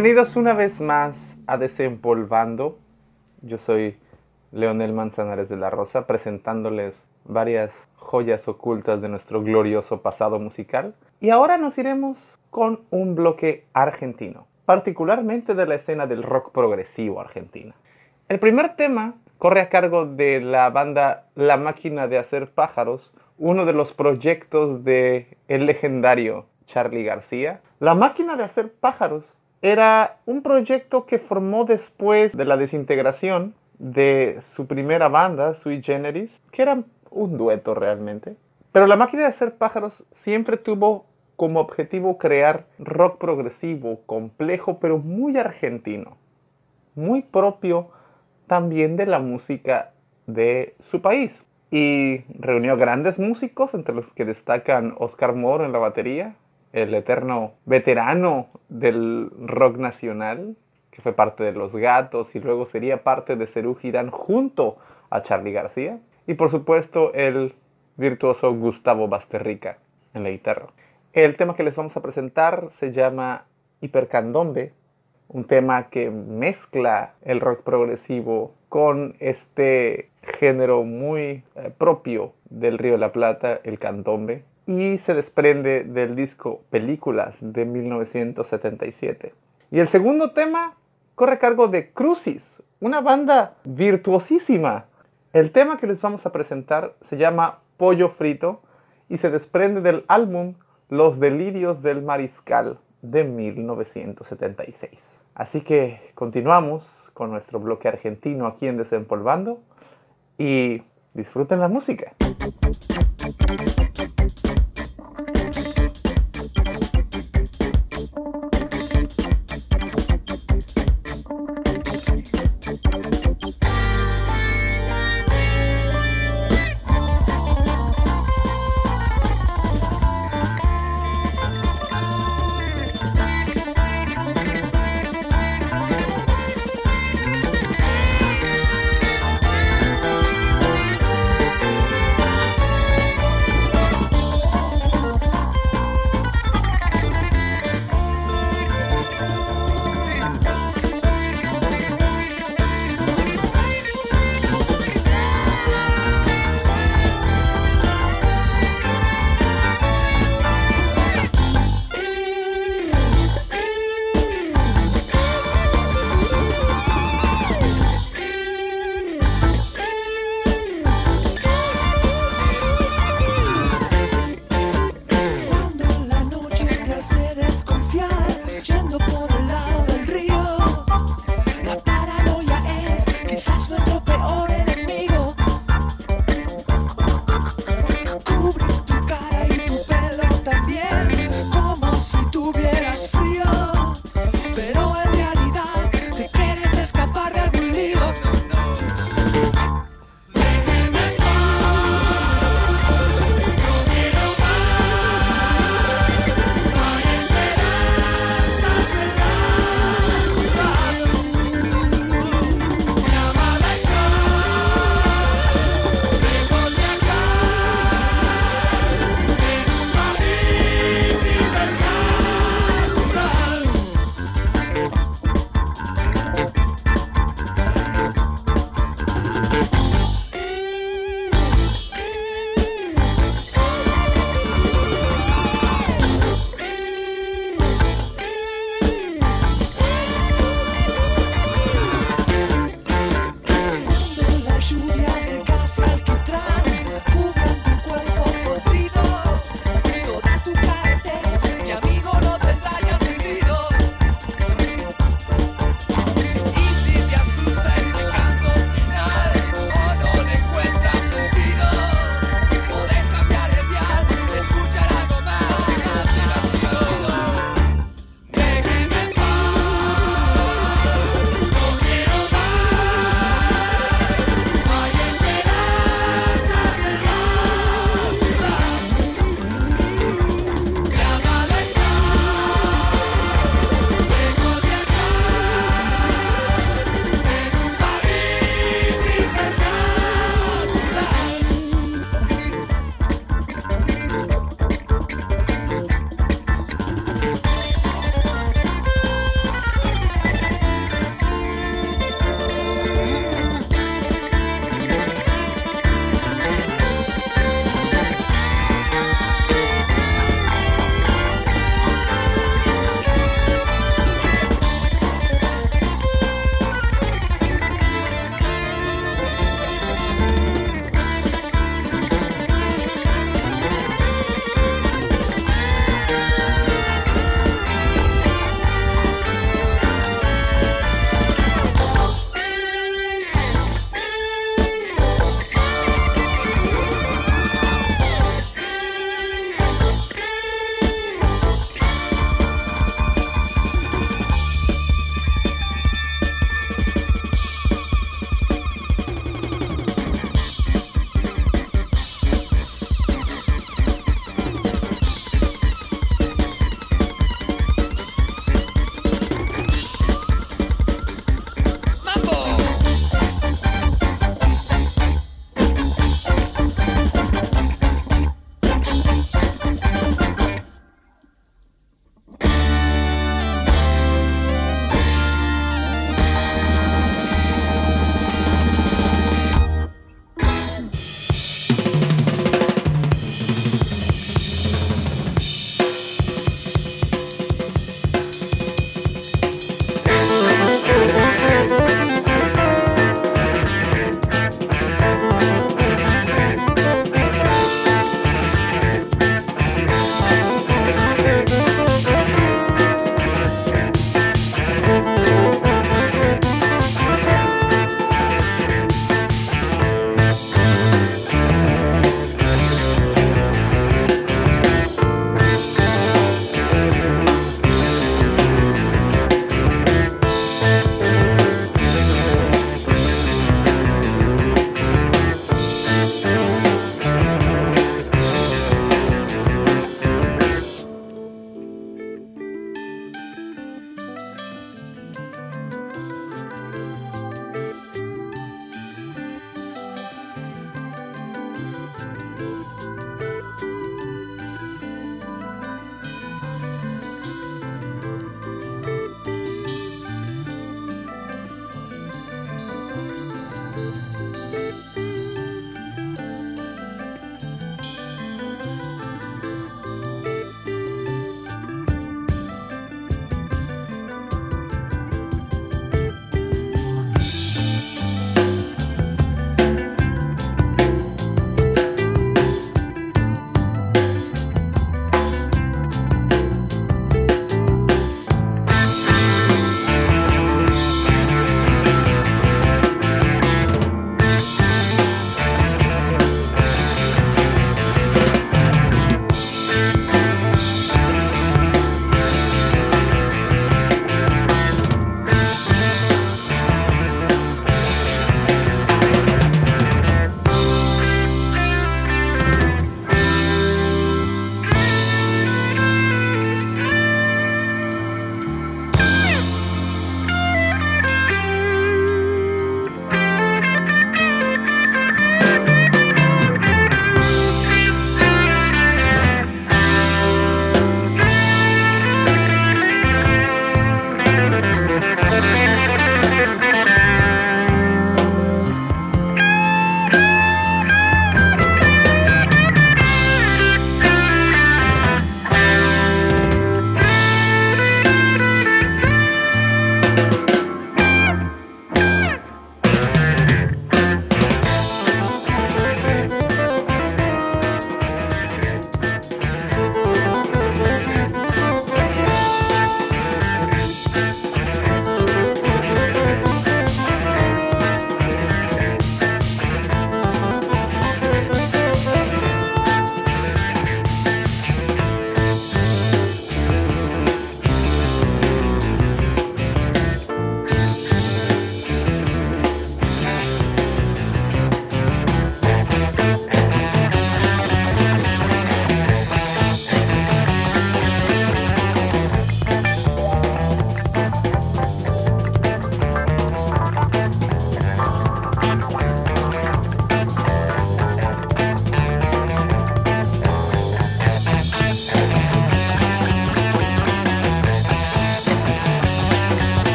Bienvenidos 0.00 0.34
una 0.36 0.54
vez 0.54 0.80
más 0.80 1.36
a 1.46 1.58
Desempolvando. 1.58 2.78
Yo 3.42 3.58
soy 3.58 3.98
Leonel 4.50 4.94
Manzanares 4.94 5.50
de 5.50 5.58
la 5.58 5.68
Rosa 5.68 6.06
presentándoles 6.06 6.94
varias 7.26 7.70
joyas 7.96 8.48
ocultas 8.48 9.02
de 9.02 9.10
nuestro 9.10 9.42
glorioso 9.42 10.00
pasado 10.00 10.38
musical. 10.38 10.94
Y 11.20 11.28
ahora 11.28 11.58
nos 11.58 11.76
iremos 11.76 12.38
con 12.48 12.80
un 12.88 13.14
bloque 13.14 13.66
argentino, 13.74 14.46
particularmente 14.64 15.54
de 15.54 15.66
la 15.66 15.74
escena 15.74 16.06
del 16.06 16.22
rock 16.22 16.50
progresivo 16.50 17.20
argentina. 17.20 17.74
El 18.30 18.38
primer 18.38 18.76
tema 18.76 19.16
corre 19.36 19.60
a 19.60 19.68
cargo 19.68 20.06
de 20.06 20.40
la 20.40 20.70
banda 20.70 21.26
La 21.34 21.58
Máquina 21.58 22.08
de 22.08 22.16
Hacer 22.16 22.50
Pájaros, 22.50 23.12
uno 23.36 23.66
de 23.66 23.74
los 23.74 23.92
proyectos 23.92 24.82
de 24.82 25.36
el 25.46 25.66
legendario 25.66 26.46
Charlie 26.64 27.04
García. 27.04 27.60
La 27.80 27.94
Máquina 27.94 28.36
de 28.36 28.44
Hacer 28.44 28.72
Pájaros 28.72 29.34
era 29.62 30.18
un 30.26 30.42
proyecto 30.42 31.06
que 31.06 31.18
formó 31.18 31.64
después 31.64 32.36
de 32.36 32.44
la 32.44 32.56
desintegración 32.56 33.54
de 33.78 34.38
su 34.40 34.66
primera 34.66 35.08
banda, 35.08 35.54
Sui 35.54 35.82
Generis, 35.82 36.40
que 36.50 36.62
era 36.62 36.82
un 37.10 37.38
dueto 37.38 37.74
realmente. 37.74 38.36
Pero 38.72 38.86
la 38.86 38.96
máquina 38.96 39.22
de 39.22 39.28
hacer 39.28 39.56
pájaros 39.56 40.04
siempre 40.10 40.56
tuvo 40.56 41.06
como 41.36 41.60
objetivo 41.60 42.18
crear 42.18 42.66
rock 42.78 43.18
progresivo, 43.18 44.00
complejo, 44.06 44.78
pero 44.78 44.98
muy 44.98 45.36
argentino, 45.38 46.16
muy 46.94 47.22
propio 47.22 47.88
también 48.46 48.96
de 48.96 49.06
la 49.06 49.18
música 49.18 49.92
de 50.26 50.74
su 50.80 51.00
país. 51.00 51.46
Y 51.70 52.24
reunió 52.38 52.76
grandes 52.76 53.18
músicos, 53.18 53.74
entre 53.74 53.94
los 53.94 54.12
que 54.12 54.24
destacan 54.24 54.94
Oscar 54.98 55.34
Moro 55.34 55.64
en 55.64 55.72
la 55.72 55.78
batería, 55.78 56.34
el 56.72 56.94
eterno 56.94 57.52
veterano 57.66 58.48
del 58.68 59.30
rock 59.38 59.76
nacional, 59.76 60.56
que 60.90 61.02
fue 61.02 61.12
parte 61.12 61.44
de 61.44 61.52
Los 61.52 61.74
Gatos 61.74 62.34
y 62.34 62.40
luego 62.40 62.66
sería 62.66 63.02
parte 63.02 63.36
de 63.36 63.46
Cerú 63.46 63.74
Girán 63.74 64.10
junto 64.10 64.78
a 65.10 65.22
Charlie 65.22 65.52
García. 65.52 65.98
Y 66.26 66.34
por 66.34 66.50
supuesto 66.50 67.12
el 67.14 67.54
virtuoso 67.96 68.54
Gustavo 68.54 69.08
Basterrica 69.08 69.78
en 70.14 70.22
la 70.22 70.30
guitarra. 70.30 70.66
El 71.12 71.36
tema 71.36 71.56
que 71.56 71.64
les 71.64 71.76
vamos 71.76 71.96
a 71.96 72.02
presentar 72.02 72.70
se 72.70 72.92
llama 72.92 73.46
Hipercandombe, 73.80 74.72
un 75.28 75.44
tema 75.44 75.90
que 75.90 76.10
mezcla 76.10 77.14
el 77.22 77.40
rock 77.40 77.62
progresivo 77.62 78.54
con 78.68 79.16
este 79.18 80.10
género 80.22 80.84
muy 80.84 81.42
eh, 81.56 81.72
propio 81.76 82.32
del 82.48 82.78
Río 82.78 82.92
de 82.92 82.98
la 82.98 83.12
Plata, 83.12 83.60
el 83.64 83.78
candombe, 83.78 84.44
y 84.70 84.98
se 84.98 85.14
desprende 85.14 85.82
del 85.82 86.14
disco 86.14 86.62
Películas 86.70 87.38
de 87.40 87.64
1977. 87.64 89.34
Y 89.72 89.80
el 89.80 89.88
segundo 89.88 90.30
tema 90.30 90.76
corre 91.16 91.32
a 91.34 91.38
cargo 91.40 91.66
de 91.66 91.90
Crucis, 91.90 92.62
una 92.78 93.00
banda 93.00 93.56
virtuosísima. 93.64 94.84
El 95.32 95.50
tema 95.50 95.76
que 95.76 95.88
les 95.88 96.00
vamos 96.00 96.24
a 96.24 96.30
presentar 96.30 96.94
se 97.00 97.16
llama 97.16 97.58
Pollo 97.78 98.10
Frito 98.10 98.62
y 99.08 99.16
se 99.16 99.30
desprende 99.30 99.80
del 99.80 100.04
álbum 100.06 100.54
Los 100.88 101.18
Delirios 101.18 101.82
del 101.82 102.02
Mariscal 102.02 102.78
de 103.02 103.24
1976. 103.24 105.18
Así 105.34 105.62
que 105.62 106.12
continuamos 106.14 107.10
con 107.12 107.32
nuestro 107.32 107.58
bloque 107.58 107.88
argentino 107.88 108.46
aquí 108.46 108.68
en 108.68 108.76
Desempolvando 108.76 109.60
y 110.38 110.84
disfruten 111.14 111.58
la 111.58 111.66
música. 111.66 112.12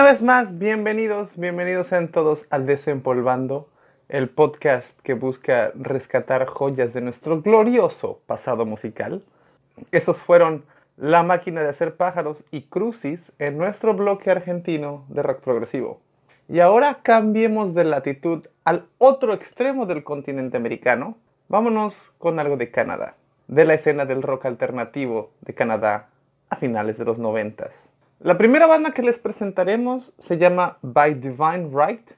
Una 0.00 0.12
vez 0.12 0.22
más, 0.22 0.58
bienvenidos, 0.58 1.36
bienvenidos 1.36 1.88
sean 1.88 2.08
todos 2.08 2.46
al 2.48 2.64
Desempolvando, 2.64 3.68
el 4.08 4.30
podcast 4.30 4.98
que 5.00 5.12
busca 5.12 5.72
rescatar 5.74 6.46
joyas 6.46 6.94
de 6.94 7.02
nuestro 7.02 7.42
glorioso 7.42 8.22
pasado 8.26 8.64
musical. 8.64 9.22
Esos 9.92 10.22
fueron 10.22 10.64
La 10.96 11.22
máquina 11.22 11.60
de 11.60 11.68
hacer 11.68 11.96
pájaros 11.96 12.44
y 12.50 12.62
Crucis 12.62 13.30
en 13.38 13.58
nuestro 13.58 13.92
bloque 13.92 14.30
argentino 14.30 15.04
de 15.08 15.22
rock 15.22 15.40
progresivo. 15.40 16.00
Y 16.48 16.60
ahora 16.60 17.00
cambiemos 17.02 17.74
de 17.74 17.84
latitud 17.84 18.46
al 18.64 18.86
otro 18.96 19.34
extremo 19.34 19.84
del 19.84 20.02
continente 20.02 20.56
americano. 20.56 21.18
Vámonos 21.48 22.10
con 22.16 22.38
algo 22.38 22.56
de 22.56 22.70
Canadá, 22.70 23.16
de 23.48 23.66
la 23.66 23.74
escena 23.74 24.06
del 24.06 24.22
rock 24.22 24.46
alternativo 24.46 25.30
de 25.42 25.52
Canadá 25.52 26.08
a 26.48 26.56
finales 26.56 26.96
de 26.96 27.04
los 27.04 27.18
noventas. 27.18 27.89
La 28.22 28.36
primera 28.36 28.66
banda 28.66 28.90
que 28.90 29.00
les 29.00 29.18
presentaremos 29.18 30.12
se 30.18 30.36
llama 30.36 30.76
By 30.82 31.14
Divine 31.14 31.70
Right 31.72 32.10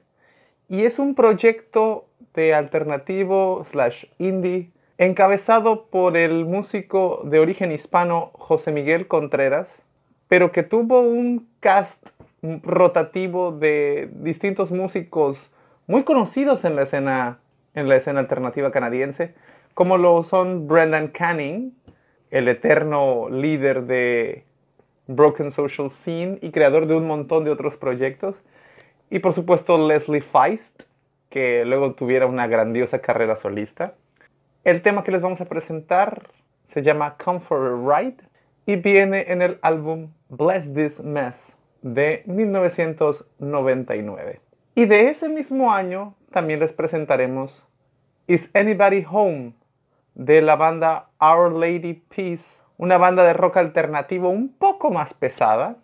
y 0.67 0.83
es 0.83 0.99
un 0.99 1.15
proyecto 1.15 2.09
de 2.33 2.53
alternativo 2.53 3.63
slash 3.63 4.07
indie 4.17 4.69
encabezado 4.97 5.85
por 5.85 6.17
el 6.17 6.43
músico 6.43 7.21
de 7.23 7.39
origen 7.39 7.71
hispano 7.71 8.31
José 8.33 8.73
Miguel 8.73 9.07
Contreras, 9.07 9.81
pero 10.27 10.51
que 10.51 10.63
tuvo 10.63 10.99
un 10.99 11.47
cast 11.61 12.05
rotativo 12.41 13.53
de 13.53 14.09
distintos 14.11 14.71
músicos 14.71 15.51
muy 15.87 16.03
conocidos 16.03 16.65
en 16.65 16.75
la 16.75 16.81
escena, 16.81 17.39
en 17.75 17.87
la 17.87 17.95
escena 17.95 18.19
alternativa 18.19 18.71
canadiense, 18.71 19.35
como 19.73 19.97
lo 19.97 20.21
son 20.25 20.67
Brendan 20.67 21.07
Canning, 21.07 21.73
el 22.29 22.49
eterno 22.49 23.29
líder 23.29 23.83
de 23.83 24.43
Broken 25.07 25.51
Social 25.51 25.91
Scene 25.91 26.39
y 26.41 26.51
creador 26.51 26.87
de 26.87 26.95
un 26.95 27.05
montón 27.07 27.43
de 27.43 27.51
otros 27.51 27.75
proyectos. 27.77 28.35
Y 29.09 29.19
por 29.19 29.33
supuesto 29.33 29.87
Leslie 29.87 30.21
Feist, 30.21 30.83
que 31.29 31.65
luego 31.65 31.93
tuviera 31.93 32.25
una 32.25 32.47
grandiosa 32.47 32.99
carrera 32.99 33.35
solista. 33.35 33.95
El 34.63 34.81
tema 34.81 35.03
que 35.03 35.11
les 35.11 35.21
vamos 35.21 35.41
a 35.41 35.45
presentar 35.45 36.29
se 36.65 36.81
llama 36.81 37.17
Comfort 37.17 37.85
Ride 37.85 38.15
y 38.65 38.77
viene 38.77 39.31
en 39.31 39.41
el 39.41 39.59
álbum 39.61 40.13
Bless 40.29 40.73
This 40.73 41.01
Mess 41.01 41.53
de 41.81 42.23
1999. 42.25 44.39
Y 44.75 44.85
de 44.85 45.09
ese 45.09 45.27
mismo 45.29 45.71
año 45.71 46.15
también 46.31 46.59
les 46.59 46.73
presentaremos 46.73 47.63
Is 48.25 48.49
Anybody 48.55 49.05
Home 49.09 49.53
de 50.15 50.41
la 50.41 50.55
banda 50.55 51.09
Our 51.19 51.51
Lady 51.51 51.93
Peace 51.93 52.62
una 52.83 52.97
banda 52.97 53.23
de 53.23 53.31
rock 53.31 53.55
alternativo 53.55 54.27
un 54.27 54.49
poco 54.49 54.91
más 54.91 55.13
pesada, 55.13 55.77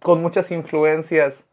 con 0.00 0.22
muchas 0.22 0.50
influencias 0.50 1.44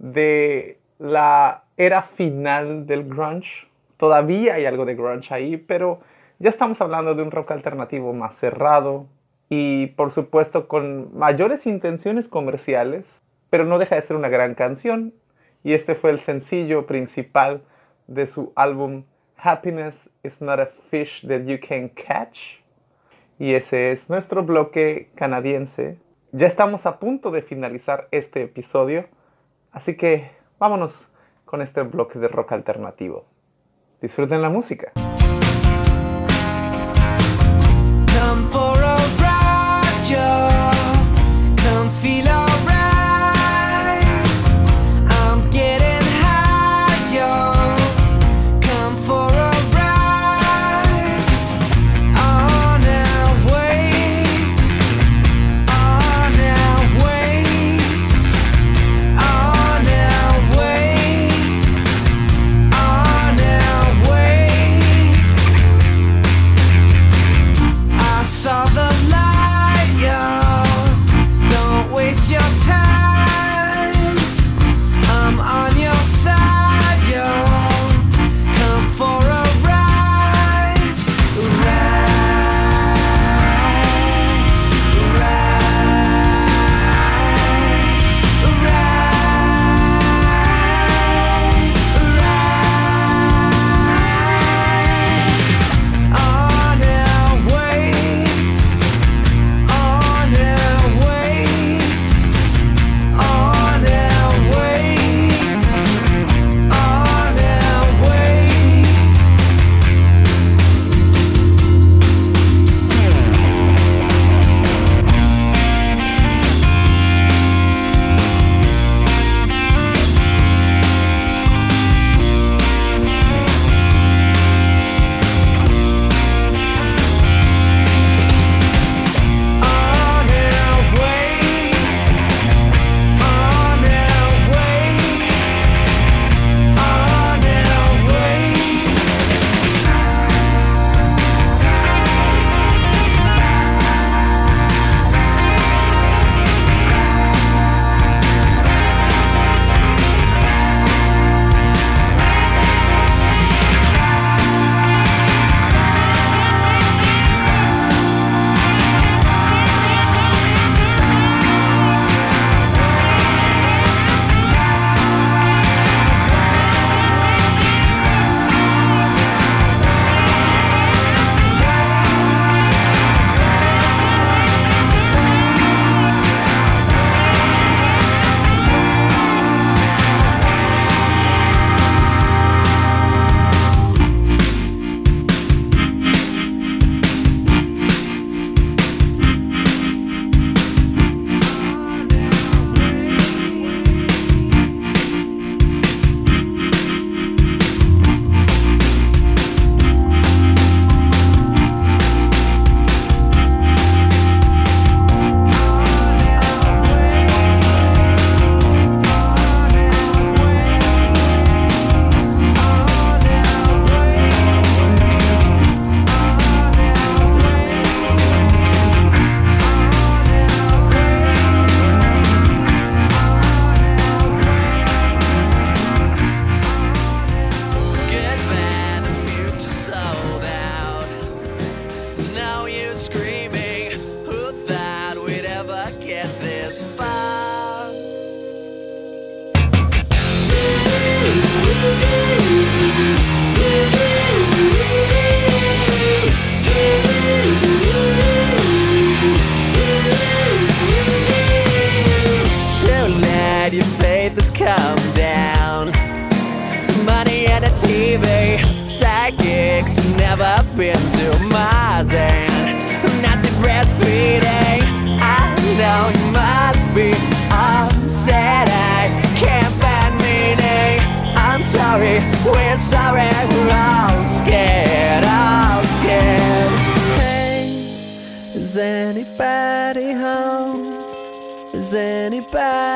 de 0.00 0.80
la 0.98 1.62
era 1.76 2.02
final 2.02 2.88
del 2.88 3.04
grunge. 3.04 3.68
Todavía 3.96 4.54
hay 4.54 4.66
algo 4.66 4.84
de 4.84 4.96
grunge 4.96 5.32
ahí, 5.32 5.58
pero 5.58 6.00
ya 6.40 6.50
estamos 6.50 6.80
hablando 6.80 7.14
de 7.14 7.22
un 7.22 7.30
rock 7.30 7.52
alternativo 7.52 8.12
más 8.14 8.34
cerrado 8.34 9.06
y 9.48 9.86
por 9.94 10.10
supuesto 10.10 10.66
con 10.66 11.16
mayores 11.16 11.64
intenciones 11.64 12.26
comerciales, 12.26 13.22
pero 13.48 13.64
no 13.64 13.78
deja 13.78 13.94
de 13.94 14.02
ser 14.02 14.16
una 14.16 14.28
gran 14.28 14.56
canción. 14.56 15.14
Y 15.62 15.74
este 15.74 15.94
fue 15.94 16.10
el 16.10 16.18
sencillo 16.18 16.86
principal 16.86 17.62
de 18.08 18.26
su 18.26 18.52
álbum 18.56 19.04
Happiness 19.36 20.10
is 20.24 20.40
not 20.40 20.58
a 20.58 20.66
fish 20.90 21.24
that 21.28 21.42
you 21.44 21.60
can 21.60 21.88
catch 21.90 22.61
y 23.38 23.54
ese 23.54 23.92
es 23.92 24.08
nuestro 24.08 24.44
bloque 24.44 25.10
canadiense. 25.14 25.98
Ya 26.32 26.46
estamos 26.46 26.86
a 26.86 26.98
punto 26.98 27.30
de 27.30 27.42
finalizar 27.42 28.08
este 28.10 28.42
episodio, 28.42 29.06
así 29.70 29.96
que 29.96 30.30
vámonos 30.58 31.08
con 31.44 31.60
este 31.60 31.82
bloque 31.82 32.18
de 32.18 32.28
rock 32.28 32.52
alternativo. 32.52 33.26
Disfruten 34.00 34.42
la 34.42 34.48
música. 34.48 34.92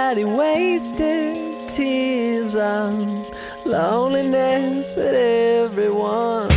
Anybody 0.06 0.24
wasting 0.36 1.66
tears 1.66 2.54
on 2.54 3.26
loneliness 3.64 4.90
that 4.90 5.14
everyone? 5.16 6.48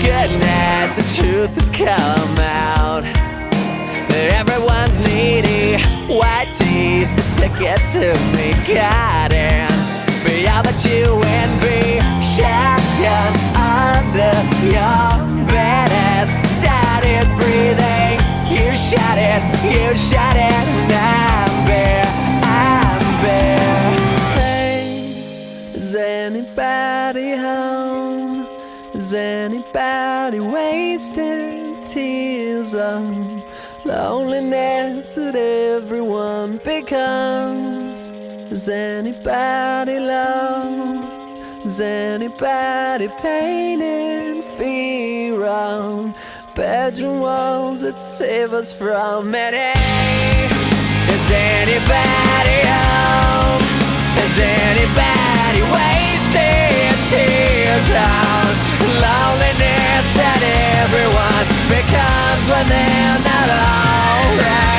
Good 0.00 0.30
night, 0.40 0.94
the 0.96 1.20
truth 1.20 1.50
has 1.56 1.68
come 1.68 2.38
out 2.38 3.04
everyone's 4.30 4.98
needy. 5.00 5.82
White 6.08 6.52
teeth, 6.54 7.14
the 7.16 7.22
ticket 7.36 7.78
to 7.92 8.14
me, 8.36 8.52
God, 8.74 9.67
and 10.78 10.92
you 10.92 11.20
envy. 11.22 11.98
Shotgun 12.22 13.34
under 13.56 14.34
your 14.64 15.46
bed 15.46 15.90
as 15.90 16.28
started 16.58 17.26
breathing. 17.36 18.18
You 18.50 18.76
shot 18.76 19.18
it, 19.18 19.42
you 19.64 19.96
shot 19.96 20.36
it, 20.36 20.52
and 20.52 20.92
I'm 20.92 21.66
bare, 21.66 22.06
I'm 22.42 23.00
bare. 23.22 23.96
Hey, 24.36 25.74
is 25.74 25.94
anybody 25.94 27.36
home? 27.36 28.46
Is 28.94 29.12
anybody 29.12 30.40
wasting 30.40 31.82
tears 31.82 32.74
on 32.74 33.42
loneliness 33.84 35.14
that 35.14 35.36
everyone 35.36 36.58
becomes? 36.64 38.17
Is 38.50 38.66
anybody 38.66 40.00
low? 40.00 41.60
Is 41.66 41.80
anybody 41.80 43.08
painting 43.20 44.42
fear 44.56 45.44
on 45.44 46.14
bedroom 46.54 47.20
walls 47.20 47.82
that 47.82 47.98
save 47.98 48.54
us 48.54 48.72
from 48.72 49.34
any? 49.34 49.78
Is 51.12 51.30
anybody 51.30 52.58
home? 52.72 53.60
Is 54.16 54.38
anybody 54.40 55.62
wasting 55.76 56.96
tears 57.12 57.88
on 57.92 58.48
loneliness 58.96 60.06
that 60.16 60.40
everyone 60.80 61.46
becomes 61.68 62.44
when 62.48 62.66
they're 62.66 63.20
not 63.28 63.48
alright? 63.60 64.77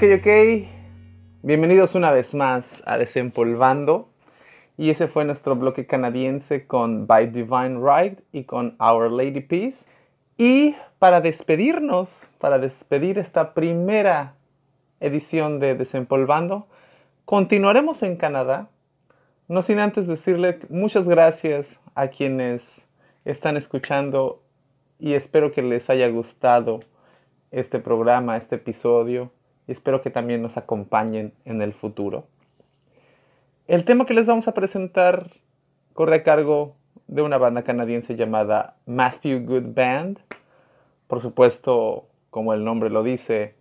Ok, 0.00 0.06
ok. 0.16 0.66
Bienvenidos 1.42 1.94
una 1.94 2.10
vez 2.10 2.34
más 2.34 2.82
a 2.86 2.96
Desempolvando. 2.96 4.08
Y 4.78 4.88
ese 4.88 5.08
fue 5.08 5.26
nuestro 5.26 5.56
bloque 5.56 5.84
canadiense 5.84 6.66
con 6.66 7.06
By 7.06 7.26
Divine 7.26 7.78
Right 7.82 8.20
y 8.32 8.44
con 8.44 8.76
Our 8.80 9.12
Lady 9.12 9.42
Peace. 9.42 9.84
Y 10.38 10.74
para 10.98 11.20
despedirnos, 11.20 12.26
para 12.38 12.58
despedir 12.58 13.18
esta 13.18 13.52
primera 13.52 14.36
edición 15.00 15.60
de 15.60 15.74
Desempolvando, 15.74 16.66
continuaremos 17.26 18.02
en 18.02 18.16
Canadá. 18.16 18.70
No 19.48 19.60
sin 19.60 19.80
antes 19.80 20.06
decirle 20.06 20.60
muchas 20.70 21.06
gracias 21.06 21.78
a 21.94 22.08
quienes 22.08 22.86
están 23.26 23.58
escuchando 23.58 24.40
y 24.98 25.12
espero 25.12 25.52
que 25.52 25.60
les 25.60 25.90
haya 25.90 26.08
gustado 26.08 26.80
este 27.50 27.80
programa, 27.80 28.38
este 28.38 28.54
episodio 28.54 29.30
espero 29.72 30.02
que 30.02 30.10
también 30.10 30.42
nos 30.42 30.56
acompañen 30.56 31.32
en 31.44 31.62
el 31.62 31.72
futuro. 31.72 32.26
El 33.68 33.84
tema 33.84 34.06
que 34.06 34.14
les 34.14 34.26
vamos 34.26 34.48
a 34.48 34.54
presentar 34.54 35.30
corre 35.94 36.16
a 36.16 36.22
cargo 36.22 36.74
de 37.06 37.22
una 37.22 37.38
banda 37.38 37.62
canadiense 37.62 38.16
llamada 38.16 38.76
Matthew 38.86 39.44
Good 39.44 39.74
Band. 39.74 40.18
Por 41.06 41.20
supuesto, 41.20 42.08
como 42.30 42.54
el 42.54 42.64
nombre 42.64 42.90
lo 42.90 43.02
dice, 43.02 43.54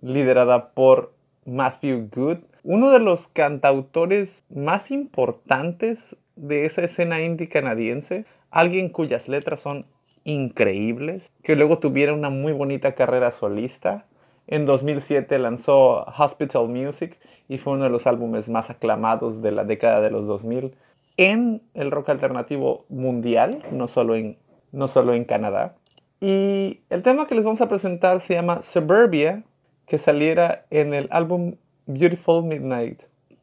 liderada 0.00 0.70
por 0.70 1.12
Matthew 1.44 2.08
Good, 2.14 2.38
uno 2.62 2.90
de 2.90 3.00
los 3.00 3.28
cantautores 3.28 4.44
más 4.50 4.90
importantes 4.90 6.16
de 6.36 6.66
esa 6.66 6.82
escena 6.82 7.20
indie 7.20 7.48
canadiense, 7.48 8.26
alguien 8.50 8.88
cuyas 8.90 9.28
letras 9.28 9.60
son 9.60 9.86
increíbles, 10.24 11.32
que 11.42 11.56
luego 11.56 11.78
tuviera 11.78 12.12
una 12.12 12.30
muy 12.30 12.52
bonita 12.52 12.94
carrera 12.94 13.30
solista. 13.30 14.04
En 14.50 14.64
2007 14.64 15.38
lanzó 15.38 16.06
Hospital 16.06 16.68
Music 16.68 17.18
y 17.48 17.58
fue 17.58 17.74
uno 17.74 17.84
de 17.84 17.90
los 17.90 18.06
álbumes 18.06 18.48
más 18.48 18.70
aclamados 18.70 19.42
de 19.42 19.52
la 19.52 19.64
década 19.64 20.00
de 20.00 20.10
los 20.10 20.26
2000 20.26 20.74
en 21.18 21.60
el 21.74 21.90
rock 21.90 22.08
alternativo 22.08 22.86
mundial, 22.88 23.62
no 23.70 23.88
solo 23.88 24.16
en, 24.16 24.38
no 24.72 24.88
solo 24.88 25.12
en 25.12 25.24
Canadá. 25.24 25.74
Y 26.20 26.80
el 26.88 27.02
tema 27.02 27.26
que 27.26 27.34
les 27.34 27.44
vamos 27.44 27.60
a 27.60 27.68
presentar 27.68 28.22
se 28.22 28.34
llama 28.34 28.62
Suburbia, 28.62 29.44
que 29.86 29.98
saliera 29.98 30.64
en 30.70 30.94
el 30.94 31.08
álbum 31.10 31.56
Beautiful 31.84 32.42
Midnight, 32.42 33.02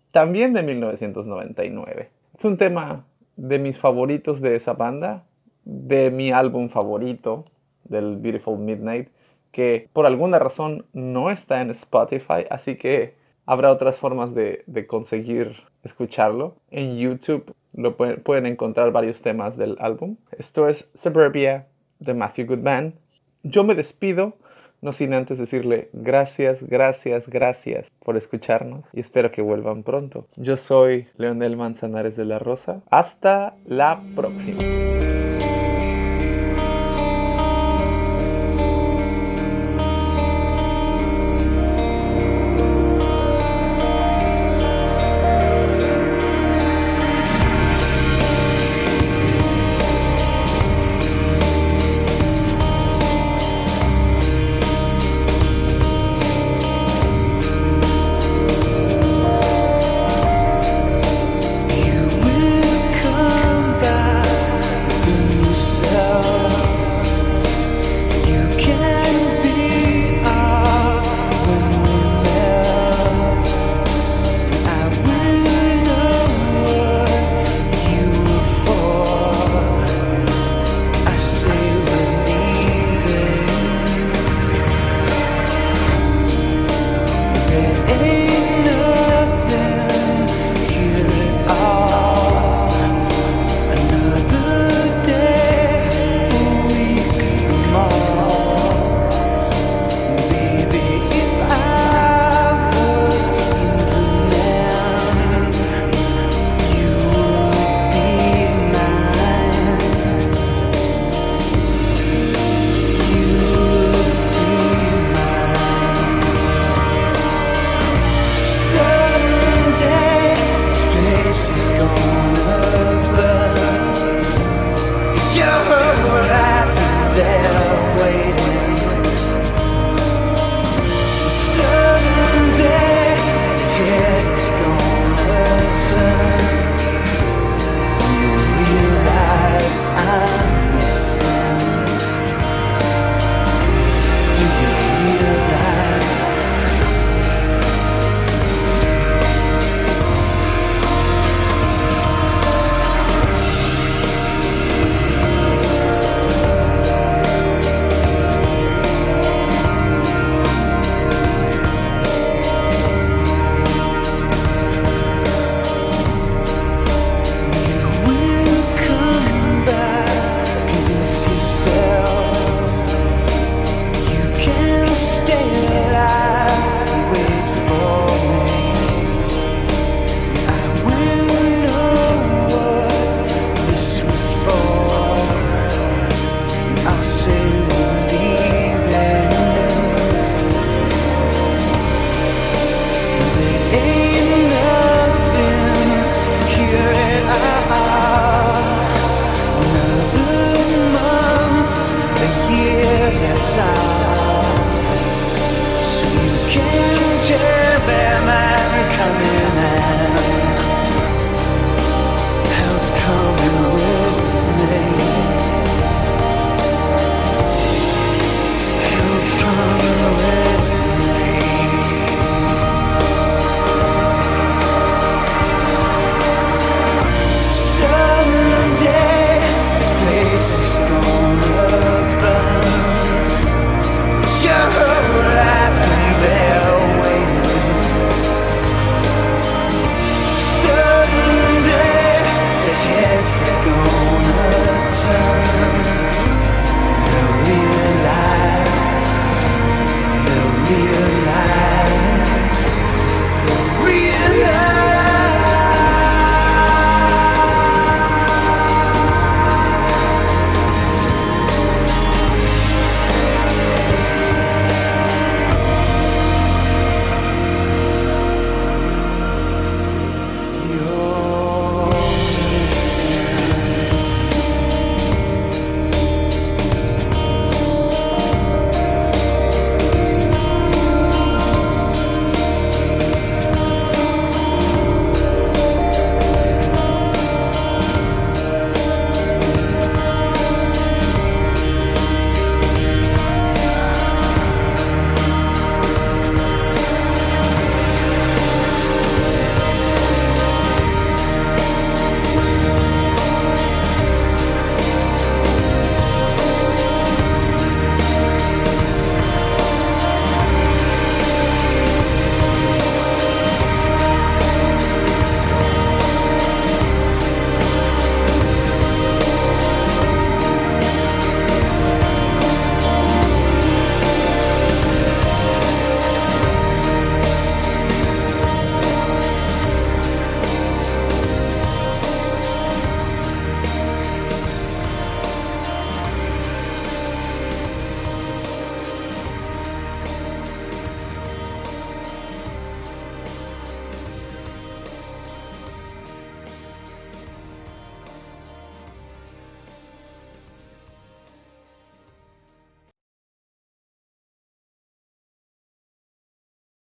también 0.09 0.53
de 0.53 0.63
1999. 0.63 2.09
Es 2.35 2.45
un 2.45 2.57
tema 2.57 3.05
de 3.35 3.59
mis 3.59 3.77
favoritos 3.77 4.41
de 4.41 4.55
esa 4.55 4.73
banda, 4.73 5.23
de 5.65 6.09
mi 6.09 6.31
álbum 6.31 6.69
favorito 6.69 7.45
del 7.83 8.17
Beautiful 8.17 8.57
Midnight, 8.57 9.09
que 9.55 9.87
por 9.93 10.05
alguna 10.05 10.37
razón 10.37 10.85
no 10.91 11.31
está 11.31 11.61
en 11.61 11.69
Spotify, 11.69 12.45
así 12.49 12.75
que 12.75 13.13
habrá 13.45 13.71
otras 13.71 13.97
formas 13.97 14.35
de, 14.35 14.65
conseguir 14.85 15.55
escucharlo. 15.81 16.57
En 16.71 16.97
YouTube 16.97 17.55
lo 17.71 17.95
pueden, 17.95 18.21
pueden 18.21 18.47
encontrar 18.47 18.91
varios 18.91 19.21
temas 19.21 19.55
del 19.55 19.77
álbum. 19.79 20.17
Esto 20.37 20.67
es 20.67 20.89
Suburbia 20.93 21.67
de 21.99 22.13
Matthew 22.13 22.47
Goodman. 22.47 22.95
Yo 23.43 23.63
me 23.63 23.75
despido, 23.75 24.33
no 24.81 24.91
sin 24.91 25.13
antes 25.13 25.37
decirle 25.37 25.87
gracias, 25.93 26.61
gracias, 26.61 27.29
gracias 27.29 27.89
por 28.03 28.17
escucharnos 28.17 28.89
y 28.91 28.99
espero 28.99 29.31
que 29.31 29.41
vuelvan 29.41 29.83
pronto. 29.83 30.27
Yo 30.35 30.57
soy 30.57 31.07
Leonel 31.15 31.55
Manzanares 31.55 32.17
de 32.17 32.25
la 32.25 32.39
Rosa. 32.39 32.81
Hasta 32.89 33.55
la 33.65 34.03
próxima. 34.17 34.94